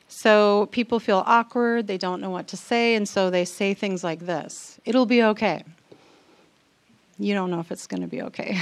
So 0.06 0.68
people 0.70 1.00
feel 1.00 1.24
awkward, 1.26 1.88
they 1.88 1.98
don't 1.98 2.20
know 2.20 2.30
what 2.30 2.46
to 2.48 2.56
say, 2.56 2.94
and 2.94 3.08
so 3.08 3.28
they 3.28 3.44
say 3.44 3.74
things 3.74 4.04
like 4.04 4.20
this 4.20 4.80
It'll 4.84 5.04
be 5.04 5.22
okay 5.22 5.64
you 7.18 7.34
don't 7.34 7.50
know 7.50 7.60
if 7.60 7.72
it's 7.72 7.86
going 7.86 8.02
to 8.02 8.08
be 8.08 8.22
okay. 8.22 8.58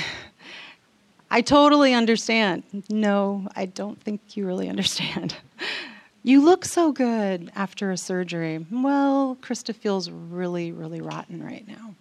I 1.31 1.41
totally 1.41 1.95
understand. 1.95 2.63
No, 2.89 3.49
I 3.57 3.67
don't 3.67 4.01
think 4.01 4.37
you 4.37 4.47
really 4.47 4.69
understand. 4.69 5.37
you 6.23 6.45
look 6.45 6.65
so 6.65 6.93
good 6.93 7.51
after 7.57 7.91
a 7.91 7.97
surgery. 7.97 8.65
Well, 8.71 9.37
Krista 9.43 9.75
feels 9.75 10.11
really, 10.11 10.71
really 10.71 11.01
rotten 11.01 11.45
right 11.45 11.67
now. 11.67 11.95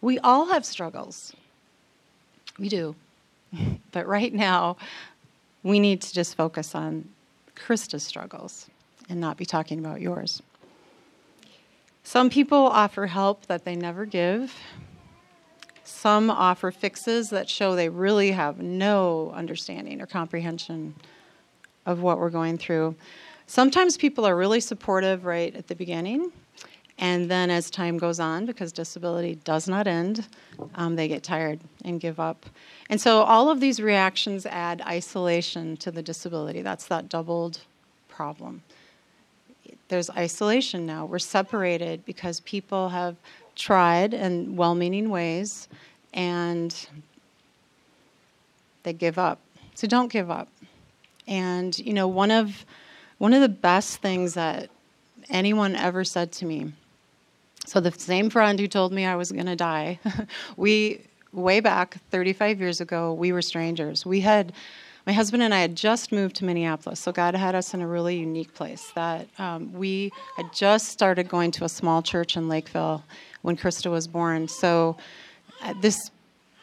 We 0.00 0.18
all 0.20 0.46
have 0.46 0.64
struggles. 0.64 1.34
We 2.58 2.68
do. 2.68 2.94
but 3.92 4.06
right 4.06 4.32
now, 4.32 4.76
we 5.62 5.78
need 5.78 6.00
to 6.02 6.14
just 6.14 6.36
focus 6.36 6.74
on 6.74 7.08
Krista's 7.56 8.04
struggles 8.04 8.68
and 9.08 9.20
not 9.20 9.36
be 9.36 9.44
talking 9.44 9.78
about 9.78 10.00
yours. 10.00 10.42
Some 12.04 12.30
people 12.30 12.58
offer 12.58 13.06
help 13.06 13.46
that 13.46 13.64
they 13.64 13.76
never 13.76 14.06
give. 14.06 14.54
Some 15.88 16.30
offer 16.30 16.70
fixes 16.70 17.30
that 17.30 17.48
show 17.48 17.74
they 17.74 17.88
really 17.88 18.30
have 18.32 18.60
no 18.60 19.32
understanding 19.34 20.02
or 20.02 20.06
comprehension 20.06 20.94
of 21.86 22.02
what 22.02 22.18
we're 22.18 22.28
going 22.28 22.58
through. 22.58 22.94
Sometimes 23.46 23.96
people 23.96 24.26
are 24.26 24.36
really 24.36 24.60
supportive 24.60 25.24
right 25.24 25.56
at 25.56 25.66
the 25.66 25.74
beginning, 25.74 26.30
and 26.98 27.30
then 27.30 27.50
as 27.50 27.70
time 27.70 27.96
goes 27.96 28.20
on, 28.20 28.44
because 28.44 28.70
disability 28.70 29.36
does 29.44 29.66
not 29.66 29.86
end, 29.86 30.28
um, 30.74 30.94
they 30.94 31.08
get 31.08 31.22
tired 31.22 31.58
and 31.86 31.98
give 31.98 32.20
up. 32.20 32.44
And 32.90 33.00
so 33.00 33.22
all 33.22 33.48
of 33.48 33.58
these 33.58 33.80
reactions 33.80 34.44
add 34.44 34.82
isolation 34.82 35.78
to 35.78 35.90
the 35.90 36.02
disability. 36.02 36.60
That's 36.60 36.86
that 36.88 37.08
doubled 37.08 37.62
problem. 38.08 38.62
There's 39.88 40.10
isolation 40.10 40.84
now. 40.84 41.06
We're 41.06 41.18
separated 41.18 42.04
because 42.04 42.40
people 42.40 42.90
have 42.90 43.16
tried 43.58 44.14
in 44.14 44.56
well 44.56 44.74
meaning 44.74 45.10
ways 45.10 45.68
and 46.14 46.88
they 48.84 48.92
give 48.92 49.18
up. 49.18 49.40
So 49.74 49.86
don't 49.86 50.10
give 50.10 50.30
up. 50.30 50.48
And 51.26 51.78
you 51.78 51.92
know, 51.92 52.08
one 52.08 52.30
of 52.30 52.64
one 53.18 53.34
of 53.34 53.42
the 53.42 53.48
best 53.48 53.98
things 53.98 54.34
that 54.34 54.70
anyone 55.28 55.76
ever 55.76 56.04
said 56.04 56.32
to 56.32 56.46
me. 56.46 56.72
So 57.66 57.80
the 57.80 57.92
same 57.92 58.30
friend 58.30 58.58
who 58.58 58.66
told 58.66 58.92
me 58.92 59.04
I 59.04 59.16
was 59.16 59.30
going 59.30 59.46
to 59.46 59.56
die, 59.56 60.00
we 60.56 61.02
way 61.32 61.60
back 61.60 61.98
35 62.10 62.60
years 62.60 62.80
ago, 62.80 63.12
we 63.12 63.32
were 63.32 63.42
strangers. 63.42 64.06
We 64.06 64.20
had 64.20 64.54
my 65.06 65.12
husband 65.12 65.42
and 65.42 65.54
I 65.54 65.60
had 65.60 65.74
just 65.74 66.12
moved 66.12 66.36
to 66.36 66.44
Minneapolis, 66.44 67.00
so 67.00 67.12
God 67.12 67.34
had 67.34 67.54
us 67.54 67.72
in 67.72 67.80
a 67.80 67.86
really 67.86 68.18
unique 68.18 68.54
place. 68.54 68.92
That 68.94 69.26
um, 69.38 69.72
we 69.72 70.12
had 70.36 70.52
just 70.52 70.88
started 70.88 71.28
going 71.28 71.50
to 71.52 71.64
a 71.64 71.68
small 71.68 72.02
church 72.02 72.36
in 72.36 72.48
Lakeville 72.48 73.02
when 73.42 73.56
Krista 73.56 73.90
was 73.90 74.06
born. 74.06 74.48
So 74.48 74.96
uh, 75.62 75.74
this 75.80 76.10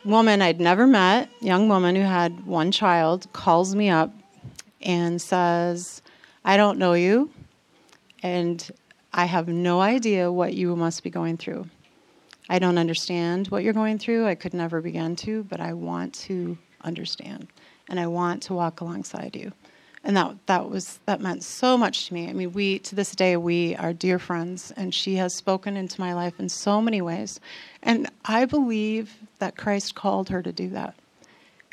woman 0.03 0.41
I'd 0.41 0.59
never 0.59 0.85
met, 0.85 1.29
young 1.41 1.67
woman 1.69 1.95
who 1.95 2.01
had 2.01 2.45
one 2.45 2.71
child, 2.71 3.27
calls 3.33 3.75
me 3.75 3.89
up 3.89 4.13
and 4.81 5.21
says, 5.21 6.01
"I 6.43 6.57
don't 6.57 6.77
know 6.77 6.93
you, 6.93 7.31
and 8.23 8.69
I 9.13 9.25
have 9.25 9.47
no 9.47 9.81
idea 9.81 10.31
what 10.31 10.53
you 10.53 10.75
must 10.75 11.03
be 11.03 11.09
going 11.09 11.37
through. 11.37 11.67
I 12.49 12.59
don't 12.59 12.77
understand 12.77 13.47
what 13.47 13.63
you're 13.63 13.73
going 13.73 13.97
through. 13.97 14.27
I 14.27 14.35
could 14.35 14.53
never 14.53 14.81
begin 14.81 15.15
to, 15.17 15.43
but 15.45 15.59
I 15.59 15.73
want 15.73 16.13
to 16.25 16.57
understand." 16.81 17.47
and 17.89 17.99
I 17.99 18.07
want 18.07 18.43
to 18.43 18.53
walk 18.53 18.81
alongside 18.81 19.35
you. 19.35 19.51
And 20.05 20.15
that 20.15 20.35
that 20.45 20.69
was 20.69 20.99
that 21.07 21.19
meant 21.19 21.43
so 21.43 21.77
much 21.77 22.07
to 22.07 22.13
me. 22.13 22.29
I 22.29 22.33
mean, 22.33 22.53
we 22.53 22.79
to 22.79 22.95
this 22.95 23.11
day 23.15 23.35
we 23.35 23.75
are 23.75 23.91
dear 23.91 24.19
friends, 24.19 24.71
and 24.77 24.93
she 24.93 25.15
has 25.15 25.33
spoken 25.33 25.75
into 25.75 25.99
my 25.99 26.13
life 26.13 26.39
in 26.39 26.47
so 26.47 26.79
many 26.81 27.01
ways, 27.01 27.39
and 27.81 28.09
I 28.23 28.45
believe 28.45 29.17
that 29.39 29.57
Christ 29.57 29.95
called 29.95 30.29
her 30.29 30.41
to 30.43 30.53
do 30.53 30.69
that. 30.69 30.93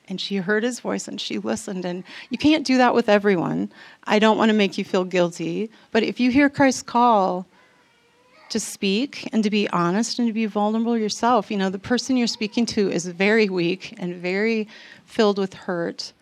And 0.09 0.21
she 0.21 0.37
heard 0.37 0.65
his 0.65 0.81
voice 0.81 1.07
and 1.07 1.21
she 1.21 1.39
listened. 1.39 1.85
And 1.85 2.03
you 2.29 2.37
can't 2.37 2.67
do 2.67 2.77
that 2.79 2.93
with 2.93 3.09
everyone. 3.09 3.73
I 4.05 4.19
don't 4.19 4.37
want 4.37 4.49
to 4.49 4.53
make 4.53 4.77
you 4.77 4.85
feel 4.85 5.05
guilty. 5.05 5.71
But 5.93 6.03
if 6.03 6.19
you 6.19 6.31
hear 6.31 6.51
Christ's 6.51 6.83
call 6.83 7.47
to 8.51 8.59
speak 8.59 9.29
and 9.33 9.45
to 9.45 9.49
be 9.49 9.71
honest 9.71 10.19
and 10.19 10.27
to 10.27 10.35
be 10.35 10.47
vulnerable 10.47 10.99
yourself, 10.99 11.53
you 11.53 11.57
know, 11.57 11.71
the 11.71 11.79
person 11.79 12.17
you're 12.17 12.27
speaking 12.27 12.67
to 12.67 12.91
is 12.91 13.07
very 13.07 13.49
weak 13.49 13.95
and 13.97 14.17
very 14.17 14.67
filled 15.07 15.39
with 15.39 15.55
hurt 15.55 16.13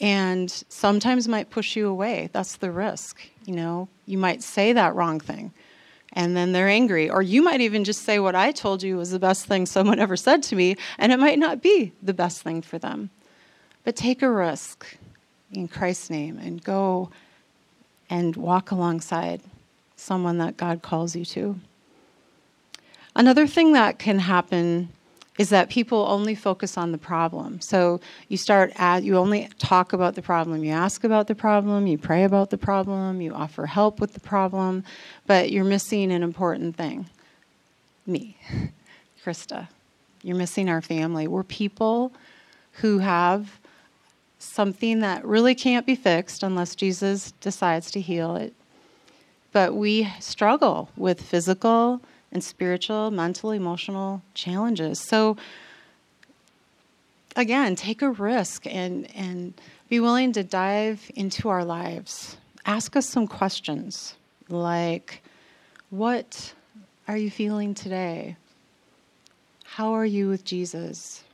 and 0.00 0.50
sometimes 0.68 1.28
might 1.28 1.50
push 1.50 1.76
you 1.76 1.88
away. 1.88 2.30
That's 2.32 2.56
the 2.56 2.70
risk. 2.70 3.20
You 3.44 3.54
know, 3.56 3.88
you 4.06 4.18
might 4.18 4.42
say 4.42 4.72
that 4.72 4.94
wrong 4.94 5.20
thing 5.20 5.52
and 6.12 6.36
then 6.36 6.52
they're 6.52 6.68
angry. 6.68 7.08
Or 7.08 7.22
you 7.22 7.42
might 7.42 7.60
even 7.60 7.84
just 7.84 8.02
say 8.02 8.18
what 8.18 8.34
I 8.34 8.52
told 8.52 8.82
you 8.82 8.96
was 8.96 9.10
the 9.10 9.18
best 9.18 9.46
thing 9.46 9.66
someone 9.66 9.98
ever 9.98 10.16
said 10.16 10.42
to 10.44 10.56
me, 10.56 10.76
and 10.98 11.12
it 11.12 11.18
might 11.18 11.38
not 11.38 11.62
be 11.62 11.92
the 12.02 12.14
best 12.14 12.42
thing 12.42 12.62
for 12.62 12.78
them. 12.78 13.10
But 13.84 13.96
take 13.96 14.22
a 14.22 14.30
risk 14.30 14.96
in 15.52 15.68
Christ's 15.68 16.10
name 16.10 16.38
and 16.38 16.62
go 16.62 17.10
and 18.08 18.36
walk 18.36 18.70
alongside 18.70 19.40
someone 19.96 20.38
that 20.38 20.56
God 20.56 20.82
calls 20.82 21.14
you 21.14 21.24
to. 21.26 21.58
Another 23.14 23.46
thing 23.46 23.72
that 23.72 23.98
can 23.98 24.18
happen 24.18 24.88
is 25.40 25.48
that 25.48 25.70
people 25.70 26.04
only 26.06 26.34
focus 26.34 26.76
on 26.76 26.92
the 26.92 26.98
problem. 26.98 27.62
So 27.62 27.98
you 28.28 28.36
start 28.36 28.72
at, 28.76 29.04
you 29.04 29.16
only 29.16 29.48
talk 29.58 29.94
about 29.94 30.14
the 30.14 30.20
problem, 30.20 30.62
you 30.62 30.70
ask 30.70 31.02
about 31.02 31.28
the 31.28 31.34
problem, 31.34 31.86
you 31.86 31.96
pray 31.96 32.24
about 32.24 32.50
the 32.50 32.58
problem, 32.58 33.22
you 33.22 33.32
offer 33.32 33.64
help 33.64 34.00
with 34.00 34.12
the 34.12 34.20
problem, 34.20 34.84
but 35.26 35.50
you're 35.50 35.64
missing 35.64 36.12
an 36.12 36.22
important 36.22 36.76
thing. 36.76 37.08
Me, 38.04 38.36
Krista. 39.24 39.68
You're 40.22 40.36
missing 40.36 40.68
our 40.68 40.82
family. 40.82 41.26
We're 41.26 41.42
people 41.42 42.12
who 42.72 42.98
have 42.98 43.58
something 44.38 45.00
that 45.00 45.24
really 45.24 45.54
can't 45.54 45.86
be 45.86 45.94
fixed 45.94 46.42
unless 46.42 46.74
Jesus 46.74 47.32
decides 47.40 47.90
to 47.92 48.00
heal 48.02 48.36
it. 48.36 48.52
But 49.52 49.74
we 49.74 50.06
struggle 50.20 50.90
with 50.98 51.22
physical 51.22 52.02
and 52.32 52.42
spiritual, 52.42 53.10
mental, 53.10 53.50
emotional 53.50 54.22
challenges. 54.34 55.00
So, 55.00 55.36
again, 57.36 57.74
take 57.74 58.02
a 58.02 58.10
risk 58.10 58.66
and, 58.66 59.14
and 59.16 59.54
be 59.88 60.00
willing 60.00 60.32
to 60.32 60.44
dive 60.44 61.10
into 61.14 61.48
our 61.48 61.64
lives. 61.64 62.36
Ask 62.66 62.96
us 62.96 63.08
some 63.08 63.26
questions 63.26 64.14
like, 64.48 65.22
What 65.90 66.54
are 67.08 67.16
you 67.16 67.30
feeling 67.30 67.74
today? 67.74 68.36
How 69.64 69.92
are 69.92 70.06
you 70.06 70.28
with 70.28 70.44
Jesus? 70.44 71.24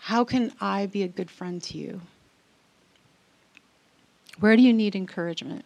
How 0.00 0.24
can 0.24 0.52
I 0.60 0.86
be 0.86 1.02
a 1.04 1.08
good 1.08 1.30
friend 1.30 1.62
to 1.64 1.78
you? 1.78 2.00
Where 4.40 4.56
do 4.56 4.62
you 4.62 4.72
need 4.72 4.96
encouragement? 4.96 5.64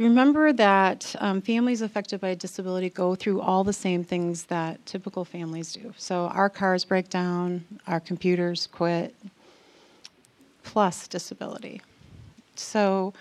Remember 0.00 0.52
that 0.52 1.14
um, 1.20 1.40
families 1.40 1.80
affected 1.80 2.20
by 2.20 2.34
disability 2.34 2.90
go 2.90 3.14
through 3.14 3.40
all 3.40 3.64
the 3.64 3.72
same 3.72 4.04
things 4.04 4.44
that 4.44 4.84
typical 4.84 5.24
families 5.24 5.72
do. 5.72 5.94
So 5.96 6.26
our 6.26 6.50
cars 6.50 6.84
break 6.84 7.08
down, 7.08 7.64
our 7.86 8.00
computers 8.00 8.66
quit, 8.66 9.14
plus 10.62 11.08
disability. 11.08 11.80
So 12.56 13.14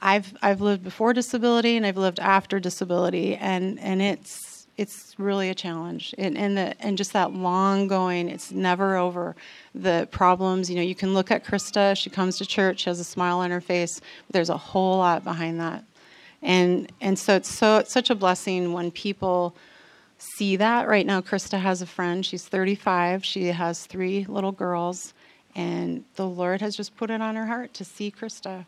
I've 0.00 0.36
I've 0.42 0.60
lived 0.60 0.84
before 0.84 1.12
disability 1.12 1.76
and 1.76 1.86
I've 1.86 1.96
lived 1.96 2.20
after 2.20 2.60
disability, 2.60 3.36
and 3.36 3.78
and 3.80 4.00
it's 4.02 4.58
it's 4.76 5.14
really 5.18 5.50
a 5.50 5.54
challenge. 5.54 6.14
And 6.18 6.38
and, 6.38 6.56
the, 6.56 6.80
and 6.80 6.96
just 6.96 7.12
that 7.12 7.32
long 7.32 7.88
going, 7.88 8.28
it's 8.28 8.52
never 8.52 8.96
over. 8.96 9.34
The 9.74 10.08
problems, 10.10 10.70
you 10.70 10.76
know, 10.76 10.82
you 10.82 10.94
can 10.94 11.14
look 11.14 11.30
at 11.30 11.44
Krista. 11.44 11.96
She 11.96 12.10
comes 12.10 12.38
to 12.38 12.46
church, 12.46 12.80
she 12.80 12.90
has 12.90 13.00
a 13.00 13.04
smile 13.04 13.38
on 13.38 13.50
her 13.50 13.60
face. 13.60 14.00
But 14.26 14.34
there's 14.34 14.50
a 14.50 14.56
whole 14.56 14.98
lot 14.98 15.24
behind 15.24 15.60
that 15.60 15.84
and 16.42 16.90
and 17.00 17.18
so 17.18 17.36
it's 17.36 17.52
so 17.52 17.78
it's 17.78 17.92
such 17.92 18.10
a 18.10 18.14
blessing 18.14 18.72
when 18.72 18.90
people 18.90 19.54
see 20.18 20.56
that. 20.56 20.88
Right 20.88 21.06
now 21.06 21.20
krista 21.20 21.58
has 21.58 21.82
a 21.82 21.86
friend. 21.86 22.24
She's 22.24 22.44
35 22.46 23.24
she 23.24 23.46
has 23.46 23.86
three 23.86 24.24
little 24.28 24.52
girls. 24.52 25.14
And 25.54 26.04
the 26.14 26.26
lord 26.26 26.60
has 26.60 26.76
just 26.76 26.96
put 26.96 27.10
it 27.10 27.20
on 27.20 27.36
her 27.36 27.46
heart 27.46 27.74
to 27.74 27.84
see 27.84 28.10
krista. 28.10 28.66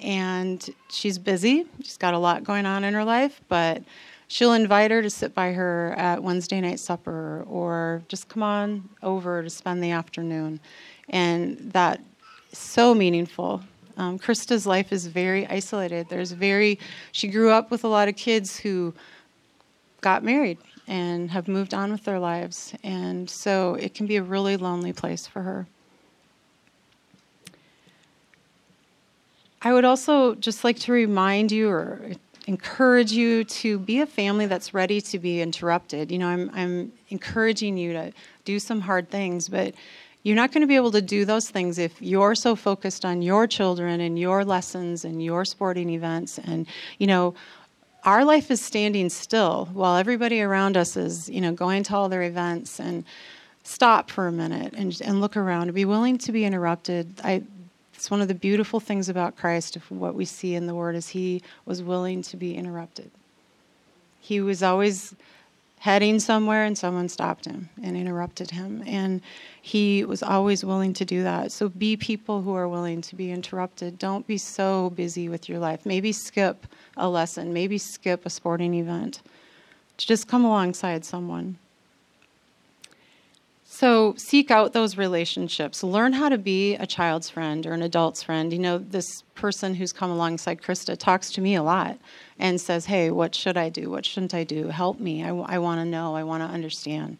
And 0.00 0.66
she's 0.90 1.18
busy. 1.18 1.66
She's 1.82 1.98
got 1.98 2.14
a 2.14 2.18
lot 2.18 2.44
going 2.44 2.66
on 2.66 2.84
in 2.84 2.94
her 2.94 3.04
life 3.04 3.40
but 3.48 3.82
she'll 4.28 4.54
invite 4.54 4.90
her 4.90 5.02
to 5.02 5.10
sit 5.10 5.34
by 5.34 5.52
her 5.52 5.94
at 5.98 6.22
wednesday 6.22 6.60
night 6.60 6.80
supper 6.80 7.44
or 7.48 8.02
just 8.08 8.28
come 8.28 8.42
on 8.42 8.88
over 9.02 9.42
to 9.42 9.50
spend 9.50 9.82
the 9.82 9.90
afternoon. 9.90 10.60
And 11.10 11.58
that 11.72 12.00
so 12.52 12.94
meaningful 12.94 13.62
um, 13.96 14.18
Krista's 14.18 14.66
life 14.66 14.92
is 14.92 15.06
very 15.06 15.46
isolated. 15.46 16.08
There's 16.08 16.32
very, 16.32 16.78
she 17.12 17.28
grew 17.28 17.50
up 17.50 17.70
with 17.70 17.84
a 17.84 17.88
lot 17.88 18.08
of 18.08 18.16
kids 18.16 18.58
who 18.58 18.94
got 20.00 20.24
married 20.24 20.58
and 20.88 21.30
have 21.30 21.48
moved 21.48 21.74
on 21.74 21.92
with 21.92 22.04
their 22.04 22.18
lives. 22.18 22.74
And 22.82 23.28
so 23.30 23.74
it 23.74 23.94
can 23.94 24.06
be 24.06 24.16
a 24.16 24.22
really 24.22 24.56
lonely 24.56 24.92
place 24.92 25.26
for 25.26 25.42
her. 25.42 25.66
I 29.62 29.72
would 29.72 29.84
also 29.84 30.34
just 30.34 30.64
like 30.64 30.78
to 30.80 30.92
remind 30.92 31.52
you 31.52 31.68
or 31.68 32.00
encourage 32.46 33.12
you 33.12 33.44
to 33.44 33.78
be 33.78 34.00
a 34.00 34.06
family 34.06 34.46
that's 34.46 34.74
ready 34.74 35.00
to 35.00 35.18
be 35.20 35.40
interrupted. 35.40 36.10
You 36.10 36.18
know, 36.18 36.26
I'm, 36.26 36.50
I'm 36.52 36.92
encouraging 37.10 37.76
you 37.76 37.92
to 37.92 38.12
do 38.44 38.58
some 38.58 38.80
hard 38.80 39.08
things, 39.08 39.48
but 39.48 39.74
you're 40.22 40.36
not 40.36 40.52
going 40.52 40.60
to 40.60 40.66
be 40.66 40.76
able 40.76 40.92
to 40.92 41.02
do 41.02 41.24
those 41.24 41.50
things 41.50 41.78
if 41.78 42.00
you're 42.00 42.34
so 42.34 42.54
focused 42.54 43.04
on 43.04 43.22
your 43.22 43.46
children 43.46 44.00
and 44.00 44.18
your 44.18 44.44
lessons 44.44 45.04
and 45.04 45.22
your 45.22 45.44
sporting 45.44 45.90
events. 45.90 46.38
And 46.38 46.66
you 46.98 47.06
know 47.06 47.34
our 48.04 48.24
life 48.24 48.50
is 48.50 48.60
standing 48.60 49.08
still 49.08 49.68
while 49.72 49.96
everybody 49.96 50.40
around 50.42 50.76
us 50.76 50.96
is 50.96 51.28
you 51.28 51.40
know 51.40 51.52
going 51.52 51.82
to 51.84 51.94
all 51.94 52.08
their 52.08 52.22
events 52.22 52.80
and 52.80 53.04
stop 53.64 54.10
for 54.10 54.26
a 54.26 54.32
minute 54.32 54.74
and, 54.76 55.00
and 55.02 55.20
look 55.20 55.36
around 55.36 55.64
and 55.64 55.74
be 55.74 55.84
willing 55.84 56.18
to 56.18 56.32
be 56.32 56.44
interrupted. 56.44 57.20
I, 57.22 57.42
it's 57.94 58.10
one 58.10 58.20
of 58.20 58.26
the 58.26 58.34
beautiful 58.34 58.80
things 58.80 59.08
about 59.08 59.36
christ 59.36 59.76
what 59.88 60.16
we 60.16 60.24
see 60.24 60.56
in 60.56 60.66
the 60.66 60.74
word 60.74 60.96
is 60.96 61.10
he 61.10 61.42
was 61.64 61.82
willing 61.82 62.22
to 62.22 62.36
be 62.36 62.56
interrupted. 62.56 63.10
He 64.20 64.40
was 64.40 64.62
always 64.62 65.14
heading 65.82 66.20
somewhere 66.20 66.64
and 66.64 66.78
someone 66.78 67.08
stopped 67.08 67.44
him 67.44 67.68
and 67.82 67.96
interrupted 67.96 68.52
him. 68.52 68.84
And 68.86 69.20
he 69.60 70.04
was 70.04 70.22
always 70.22 70.64
willing 70.64 70.92
to 70.92 71.04
do 71.04 71.24
that. 71.24 71.50
So 71.50 71.68
be 71.68 71.96
people 71.96 72.40
who 72.40 72.54
are 72.54 72.68
willing 72.68 73.00
to 73.00 73.16
be 73.16 73.32
interrupted. 73.32 73.98
Don't 73.98 74.24
be 74.24 74.38
so 74.38 74.90
busy 74.90 75.28
with 75.28 75.48
your 75.48 75.58
life. 75.58 75.84
Maybe 75.84 76.12
skip 76.12 76.68
a 76.96 77.08
lesson, 77.08 77.52
maybe 77.52 77.78
skip 77.78 78.24
a 78.24 78.30
sporting 78.30 78.74
event. 78.74 79.22
To 79.96 80.06
just 80.06 80.28
come 80.28 80.44
alongside 80.44 81.04
someone. 81.04 81.58
So 83.82 84.14
seek 84.16 84.52
out 84.52 84.74
those 84.74 84.96
relationships. 84.96 85.82
Learn 85.82 86.12
how 86.12 86.28
to 86.28 86.38
be 86.38 86.76
a 86.76 86.86
child's 86.86 87.28
friend 87.28 87.66
or 87.66 87.72
an 87.72 87.82
adult's 87.82 88.22
friend. 88.22 88.52
You 88.52 88.60
know, 88.60 88.78
this 88.78 89.22
person 89.34 89.74
who's 89.74 89.92
come 89.92 90.08
alongside 90.08 90.62
Krista 90.62 90.96
talks 90.96 91.32
to 91.32 91.40
me 91.40 91.56
a 91.56 91.64
lot 91.64 91.98
and 92.38 92.60
says, 92.60 92.86
Hey, 92.86 93.10
what 93.10 93.34
should 93.34 93.56
I 93.56 93.70
do? 93.70 93.90
What 93.90 94.06
shouldn't 94.06 94.34
I 94.34 94.44
do? 94.44 94.68
Help 94.68 95.00
me. 95.00 95.24
I 95.24 95.32
want 95.58 95.80
to 95.80 95.84
know. 95.84 96.14
I 96.14 96.22
want 96.22 96.44
to 96.44 96.46
understand. 96.46 97.18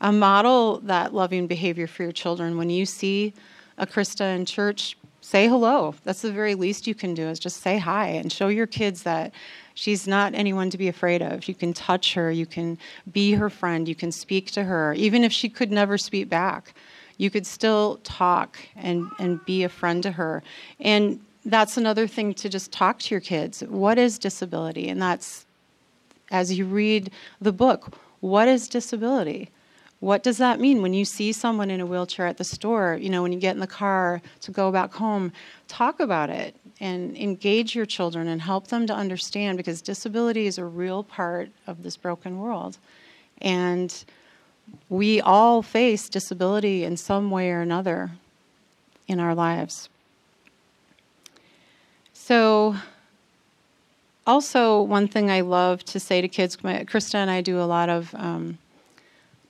A 0.00 0.10
model 0.10 0.80
that 0.80 1.14
loving 1.14 1.46
behavior 1.46 1.86
for 1.86 2.02
your 2.02 2.10
children. 2.10 2.58
When 2.58 2.70
you 2.70 2.86
see 2.86 3.32
a 3.78 3.86
Krista 3.86 4.34
in 4.34 4.46
church, 4.46 4.98
say 5.20 5.46
hello. 5.46 5.94
That's 6.02 6.22
the 6.22 6.32
very 6.32 6.56
least 6.56 6.88
you 6.88 6.96
can 6.96 7.14
do 7.14 7.28
is 7.28 7.38
just 7.38 7.62
say 7.62 7.78
hi 7.78 8.08
and 8.08 8.32
show 8.32 8.48
your 8.48 8.66
kids 8.66 9.04
that 9.04 9.32
She's 9.74 10.06
not 10.06 10.34
anyone 10.34 10.70
to 10.70 10.78
be 10.78 10.88
afraid 10.88 11.20
of. 11.20 11.48
You 11.48 11.54
can 11.54 11.74
touch 11.74 12.14
her, 12.14 12.30
you 12.30 12.46
can 12.46 12.78
be 13.10 13.32
her 13.32 13.50
friend, 13.50 13.88
you 13.88 13.96
can 13.96 14.12
speak 14.12 14.52
to 14.52 14.64
her. 14.64 14.94
Even 14.94 15.24
if 15.24 15.32
she 15.32 15.48
could 15.48 15.72
never 15.72 15.98
speak 15.98 16.28
back, 16.28 16.74
you 17.18 17.28
could 17.28 17.46
still 17.46 17.98
talk 18.04 18.58
and, 18.76 19.10
and 19.18 19.44
be 19.44 19.64
a 19.64 19.68
friend 19.68 20.02
to 20.04 20.12
her. 20.12 20.42
And 20.80 21.20
that's 21.44 21.76
another 21.76 22.06
thing 22.06 22.34
to 22.34 22.48
just 22.48 22.72
talk 22.72 23.00
to 23.00 23.14
your 23.14 23.20
kids. 23.20 23.62
What 23.62 23.98
is 23.98 24.18
disability? 24.18 24.88
And 24.88 25.02
that's 25.02 25.44
as 26.30 26.56
you 26.56 26.64
read 26.64 27.10
the 27.40 27.52
book, 27.52 27.96
what 28.20 28.48
is 28.48 28.68
disability? 28.68 29.50
What 30.00 30.22
does 30.22 30.38
that 30.38 30.60
mean 30.60 30.82
when 30.82 30.94
you 30.94 31.04
see 31.04 31.32
someone 31.32 31.70
in 31.70 31.80
a 31.80 31.86
wheelchair 31.86 32.26
at 32.26 32.36
the 32.36 32.44
store? 32.44 32.98
You 33.00 33.10
know, 33.10 33.22
when 33.22 33.32
you 33.32 33.38
get 33.38 33.54
in 33.54 33.60
the 33.60 33.66
car 33.66 34.22
to 34.42 34.50
go 34.50 34.70
back 34.70 34.92
home, 34.92 35.32
talk 35.68 36.00
about 36.00 36.30
it 36.30 36.56
and 36.80 37.16
engage 37.16 37.74
your 37.74 37.86
children 37.86 38.28
and 38.28 38.42
help 38.42 38.68
them 38.68 38.86
to 38.86 38.94
understand 38.94 39.56
because 39.56 39.80
disability 39.80 40.46
is 40.46 40.58
a 40.58 40.64
real 40.64 41.02
part 41.02 41.50
of 41.66 41.82
this 41.82 41.96
broken 41.96 42.38
world. 42.40 42.78
And 43.40 44.04
we 44.88 45.20
all 45.20 45.62
face 45.62 46.08
disability 46.08 46.84
in 46.84 46.96
some 46.96 47.30
way 47.30 47.50
or 47.50 47.60
another 47.60 48.10
in 49.06 49.20
our 49.20 49.34
lives. 49.34 49.88
So, 52.12 52.76
also, 54.26 54.80
one 54.80 55.06
thing 55.06 55.30
I 55.30 55.42
love 55.42 55.84
to 55.84 56.00
say 56.00 56.22
to 56.22 56.28
kids, 56.28 56.56
Krista 56.56 57.16
and 57.16 57.30
I 57.30 57.42
do 57.42 57.60
a 57.60 57.64
lot 57.64 57.90
of 57.90 58.14
um, 58.14 58.56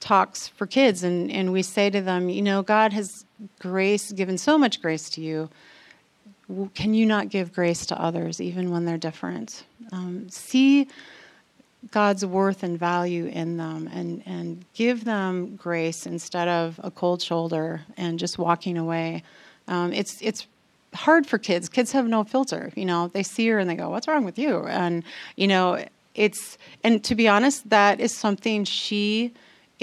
talks 0.01 0.49
for 0.49 0.67
kids, 0.67 1.05
and, 1.05 1.31
and 1.31 1.53
we 1.53 1.63
say 1.63 1.89
to 1.91 2.01
them, 2.01 2.29
you 2.29 2.43
know, 2.43 2.63
God 2.63 2.93
has 2.93 3.25
grace, 3.61 4.11
given 4.11 4.37
so 4.37 4.59
much 4.59 4.83
grace 4.83 5.09
to 5.11 5.21
you. 5.21 5.49
Can 6.75 6.95
you 6.95 7.07
not 7.07 7.31
give 7.31 7.53
grace 7.53 7.87
to 7.87 8.01
others, 8.01 8.41
even 8.41 8.71
when 8.71 8.85
they're 8.85 8.99
different? 8.99 9.65
Um, 9.93 10.29
see 10.29 10.89
God's 11.91 12.25
worth 12.25 12.63
and 12.63 12.79
value 12.79 13.27
in 13.27 13.57
them 13.57 13.89
and, 13.93 14.23
and 14.27 14.65
give 14.75 15.05
them 15.05 15.57
grace 15.57 16.07
instead 16.07 16.49
of 16.49 16.79
a 16.83 16.91
cold 16.91 17.23
shoulder 17.23 17.83
and 17.97 18.19
just 18.19 18.39
walking 18.39 18.77
away. 18.77 19.23
Um, 19.69 19.93
it's, 19.93 20.19
it's 20.21 20.47
hard 20.95 21.27
for 21.27 21.39
kids. 21.39 21.69
Kids 21.69 21.93
have 21.93 22.07
no 22.07 22.25
filter. 22.25 22.73
You 22.75 22.85
know, 22.85 23.09
they 23.09 23.23
see 23.23 23.49
her 23.49 23.59
and 23.59 23.69
they 23.69 23.75
go, 23.75 23.91
What's 23.91 24.09
wrong 24.09 24.25
with 24.25 24.39
you? 24.39 24.65
And, 24.67 25.03
you 25.37 25.47
know, 25.47 25.85
it's, 26.15 26.59
and 26.83 27.03
to 27.05 27.15
be 27.15 27.27
honest, 27.27 27.69
that 27.71 28.01
is 28.01 28.15
something 28.15 28.65
she 28.65 29.33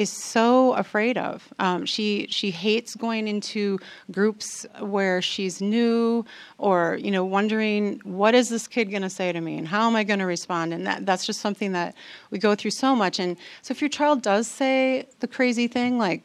is 0.01 0.11
so 0.11 0.73
afraid 0.73 1.17
of. 1.17 1.53
Um, 1.59 1.85
she 1.85 2.27
she 2.29 2.51
hates 2.51 2.95
going 2.95 3.27
into 3.27 3.79
groups 4.11 4.65
where 4.79 5.21
she's 5.21 5.61
new 5.61 6.25
or 6.57 6.97
you 7.01 7.11
know 7.11 7.23
wondering 7.23 8.01
what 8.03 8.35
is 8.35 8.49
this 8.49 8.67
kid 8.67 8.89
going 8.89 9.03
to 9.03 9.09
say 9.09 9.31
to 9.31 9.39
me 9.39 9.57
and 9.57 9.67
how 9.67 9.87
am 9.87 9.95
I 9.95 10.03
going 10.03 10.19
to 10.19 10.25
respond. 10.25 10.73
And 10.73 10.85
that 10.87 11.05
that's 11.05 11.25
just 11.25 11.39
something 11.39 11.71
that 11.73 11.95
we 12.31 12.39
go 12.39 12.55
through 12.55 12.71
so 12.71 12.95
much. 12.95 13.19
And 13.19 13.37
so 13.61 13.71
if 13.71 13.81
your 13.81 13.89
child 13.89 14.21
does 14.21 14.47
say 14.47 15.07
the 15.19 15.27
crazy 15.27 15.67
thing 15.67 15.97
like 15.97 16.23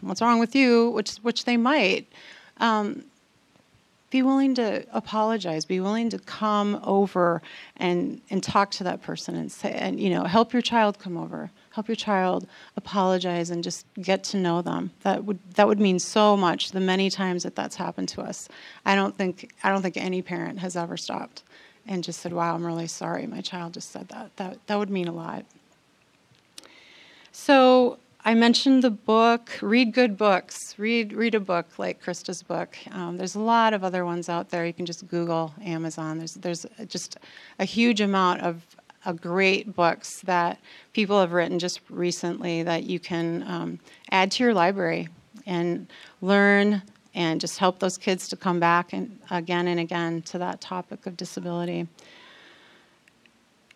"What's 0.00 0.22
wrong 0.22 0.38
with 0.38 0.54
you?" 0.54 0.90
which 0.90 1.16
which 1.16 1.44
they 1.44 1.56
might. 1.56 2.06
Um, 2.58 3.04
be 4.10 4.22
willing 4.22 4.56
to 4.56 4.84
apologize 4.92 5.64
be 5.64 5.78
willing 5.78 6.10
to 6.10 6.18
come 6.18 6.80
over 6.82 7.40
and 7.76 8.20
and 8.28 8.42
talk 8.42 8.72
to 8.72 8.82
that 8.82 9.00
person 9.00 9.36
and 9.36 9.52
say 9.52 9.72
and 9.72 10.00
you 10.00 10.10
know 10.10 10.24
help 10.24 10.52
your 10.52 10.60
child 10.60 10.98
come 10.98 11.16
over 11.16 11.48
help 11.70 11.88
your 11.88 11.96
child 11.96 12.46
apologize 12.76 13.50
and 13.50 13.62
just 13.62 13.86
get 14.00 14.24
to 14.24 14.36
know 14.36 14.62
them. 14.62 14.90
That 15.02 15.24
would 15.24 15.38
that 15.54 15.66
would 15.66 15.80
mean 15.80 15.98
so 15.98 16.36
much. 16.36 16.72
The 16.72 16.80
many 16.80 17.10
times 17.10 17.42
that 17.44 17.54
that's 17.54 17.76
happened 17.76 18.08
to 18.10 18.22
us, 18.22 18.48
I 18.84 18.94
don't 18.94 19.16
think 19.16 19.52
I 19.62 19.70
don't 19.70 19.82
think 19.82 19.96
any 19.96 20.22
parent 20.22 20.58
has 20.60 20.76
ever 20.76 20.96
stopped 20.96 21.42
and 21.86 22.04
just 22.04 22.20
said, 22.20 22.32
"Wow, 22.32 22.54
I'm 22.54 22.66
really 22.66 22.86
sorry. 22.86 23.26
My 23.26 23.40
child 23.40 23.74
just 23.74 23.90
said 23.90 24.08
that." 24.08 24.36
That 24.36 24.58
that 24.66 24.78
would 24.78 24.90
mean 24.90 25.08
a 25.08 25.12
lot. 25.12 25.44
So 27.32 27.98
I 28.24 28.34
mentioned 28.34 28.82
the 28.82 28.90
book. 28.90 29.50
Read 29.62 29.94
good 29.94 30.18
books. 30.18 30.78
Read 30.78 31.12
read 31.12 31.34
a 31.34 31.40
book 31.40 31.66
like 31.78 32.02
Krista's 32.02 32.42
book. 32.42 32.76
Um, 32.90 33.16
there's 33.16 33.34
a 33.34 33.40
lot 33.40 33.72
of 33.72 33.84
other 33.84 34.04
ones 34.04 34.28
out 34.28 34.50
there. 34.50 34.66
You 34.66 34.74
can 34.74 34.86
just 34.86 35.06
Google 35.06 35.54
Amazon. 35.64 36.18
There's 36.18 36.34
there's 36.34 36.66
just 36.86 37.16
a 37.58 37.64
huge 37.64 38.00
amount 38.00 38.42
of 38.42 38.62
a 39.06 39.14
great 39.14 39.74
books 39.74 40.20
that 40.22 40.58
people 40.92 41.20
have 41.20 41.32
written 41.32 41.58
just 41.58 41.80
recently 41.88 42.62
that 42.62 42.84
you 42.84 43.00
can 43.00 43.42
um, 43.46 43.78
add 44.10 44.30
to 44.32 44.44
your 44.44 44.54
library 44.54 45.08
and 45.46 45.86
learn 46.20 46.82
and 47.14 47.40
just 47.40 47.58
help 47.58 47.78
those 47.78 47.98
kids 47.98 48.28
to 48.28 48.36
come 48.36 48.60
back 48.60 48.92
and 48.92 49.18
again 49.30 49.68
and 49.68 49.80
again 49.80 50.22
to 50.22 50.38
that 50.38 50.60
topic 50.60 51.06
of 51.06 51.16
disability. 51.16 51.88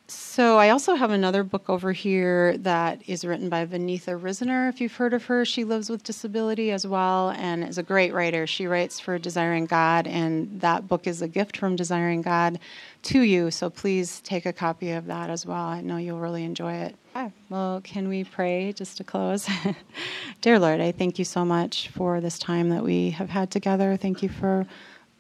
So 0.07 0.59
I 0.59 0.69
also 0.69 0.97
have 0.97 1.11
another 1.11 1.43
book 1.43 1.71
over 1.71 1.93
here 1.93 2.59
that 2.59 3.01
is 3.09 3.25
written 3.25 3.49
by 3.49 3.64
Vaneetha 3.64 4.21
Risner. 4.21 4.69
If 4.69 4.79
you've 4.79 4.95
heard 4.95 5.14
of 5.14 5.25
her, 5.27 5.47
she 5.47 5.64
lives 5.64 5.88
with 5.88 6.03
disability 6.03 6.73
as 6.73 6.87
well 6.87 7.31
and 7.31 7.64
is 7.64 7.79
a 7.79 7.83
great 7.83 8.12
writer. 8.12 8.47
She 8.47 8.67
writes 8.67 9.01
for 9.01 9.19
Desiring 9.19 9.64
God, 9.64 10.07
and 10.07 10.61
that 10.61 10.88
book 10.88 11.07
is 11.07 11.23
a 11.23 11.29
gift 11.29 11.57
from 11.57 11.75
Desiring 11.75 12.21
God 12.21 12.59
to 13.05 13.23
you. 13.23 13.51
So 13.51 13.71
please 13.71 14.21
take 14.21 14.45
a 14.45 14.53
copy 14.53 14.90
of 14.90 15.07
that 15.07 15.31
as 15.31 15.47
well. 15.47 15.64
I 15.64 15.81
know 15.81 15.97
you'll 15.97 16.21
really 16.21 16.45
enjoy 16.45 16.75
it. 16.75 16.97
Okay. 17.17 17.33
Well, 17.49 17.81
can 17.83 18.09
we 18.09 18.25
pray 18.25 18.75
just 18.75 18.99
to 18.99 19.05
close? 19.05 19.49
Dear 20.43 20.59
Lord, 20.59 20.83
I 20.83 20.93
thank 20.93 21.19
you 21.19 21.25
so 21.25 21.47
much 21.47 21.88
for 21.88 22.21
this 22.21 22.38
time 22.38 22.69
that 22.69 22.85
we 22.85 23.11
have 23.11 23.31
had 23.31 23.51
together. 23.51 23.97
Thank 23.97 24.23
you 24.23 24.29
for 24.29 24.67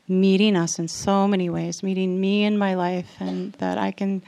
meeting 0.08 0.56
us 0.56 0.78
in 0.78 0.88
so 0.88 1.26
many 1.26 1.48
ways, 1.48 1.82
meeting 1.82 2.20
me 2.20 2.44
in 2.44 2.58
my 2.58 2.74
life, 2.74 3.16
and 3.20 3.52
that 3.54 3.78
I 3.78 3.90
can 3.90 4.22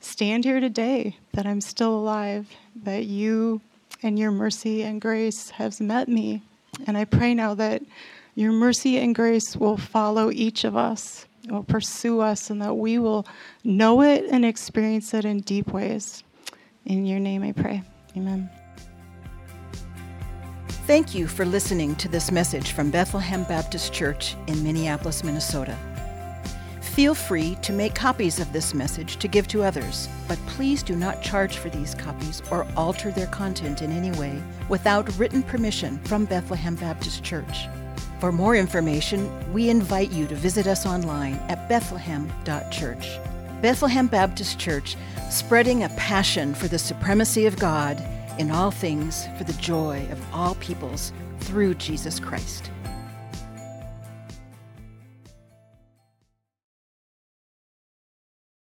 stand 0.00 0.44
here 0.44 0.60
today, 0.60 1.16
that 1.32 1.46
I'm 1.46 1.60
still 1.60 1.94
alive, 1.94 2.48
that 2.84 3.04
you 3.04 3.60
and 4.02 4.18
your 4.18 4.30
mercy 4.30 4.82
and 4.82 5.00
grace 5.00 5.50
has 5.50 5.80
met 5.80 6.08
me. 6.08 6.42
And 6.86 6.96
I 6.96 7.04
pray 7.04 7.34
now 7.34 7.54
that 7.54 7.82
your 8.34 8.52
mercy 8.52 8.98
and 8.98 9.14
grace 9.14 9.56
will 9.56 9.76
follow 9.76 10.30
each 10.30 10.64
of 10.64 10.76
us, 10.76 11.26
will 11.48 11.64
pursue 11.64 12.20
us, 12.20 12.50
and 12.50 12.62
that 12.62 12.74
we 12.74 12.98
will 12.98 13.26
know 13.64 14.02
it 14.02 14.26
and 14.30 14.44
experience 14.44 15.12
it 15.14 15.24
in 15.24 15.40
deep 15.40 15.72
ways. 15.72 16.22
In 16.84 17.04
your 17.04 17.18
name 17.18 17.42
I 17.42 17.52
pray. 17.52 17.82
Amen. 18.16 18.48
Thank 20.86 21.14
you 21.14 21.26
for 21.26 21.44
listening 21.44 21.96
to 21.96 22.08
this 22.08 22.30
message 22.30 22.72
from 22.72 22.90
Bethlehem 22.90 23.44
Baptist 23.44 23.92
Church 23.92 24.36
in 24.46 24.62
Minneapolis, 24.62 25.22
Minnesota. 25.22 25.76
Feel 26.98 27.14
free 27.14 27.54
to 27.62 27.72
make 27.72 27.94
copies 27.94 28.40
of 28.40 28.52
this 28.52 28.74
message 28.74 29.18
to 29.18 29.28
give 29.28 29.46
to 29.46 29.62
others, 29.62 30.08
but 30.26 30.36
please 30.48 30.82
do 30.82 30.96
not 30.96 31.22
charge 31.22 31.58
for 31.58 31.68
these 31.68 31.94
copies 31.94 32.42
or 32.50 32.66
alter 32.76 33.12
their 33.12 33.28
content 33.28 33.82
in 33.82 33.92
any 33.92 34.10
way 34.18 34.42
without 34.68 35.16
written 35.16 35.44
permission 35.44 36.00
from 36.00 36.24
Bethlehem 36.24 36.74
Baptist 36.74 37.22
Church. 37.22 37.68
For 38.18 38.32
more 38.32 38.56
information, 38.56 39.30
we 39.52 39.70
invite 39.70 40.10
you 40.10 40.26
to 40.26 40.34
visit 40.34 40.66
us 40.66 40.86
online 40.86 41.34
at 41.48 41.68
bethlehem.church. 41.68 43.18
Bethlehem 43.62 44.08
Baptist 44.08 44.58
Church, 44.58 44.96
spreading 45.30 45.84
a 45.84 45.90
passion 45.90 46.52
for 46.52 46.66
the 46.66 46.80
supremacy 46.80 47.46
of 47.46 47.60
God 47.60 48.02
in 48.40 48.50
all 48.50 48.72
things 48.72 49.24
for 49.38 49.44
the 49.44 49.52
joy 49.52 50.04
of 50.10 50.34
all 50.34 50.56
peoples 50.56 51.12
through 51.38 51.74
Jesus 51.74 52.18
Christ. 52.18 52.72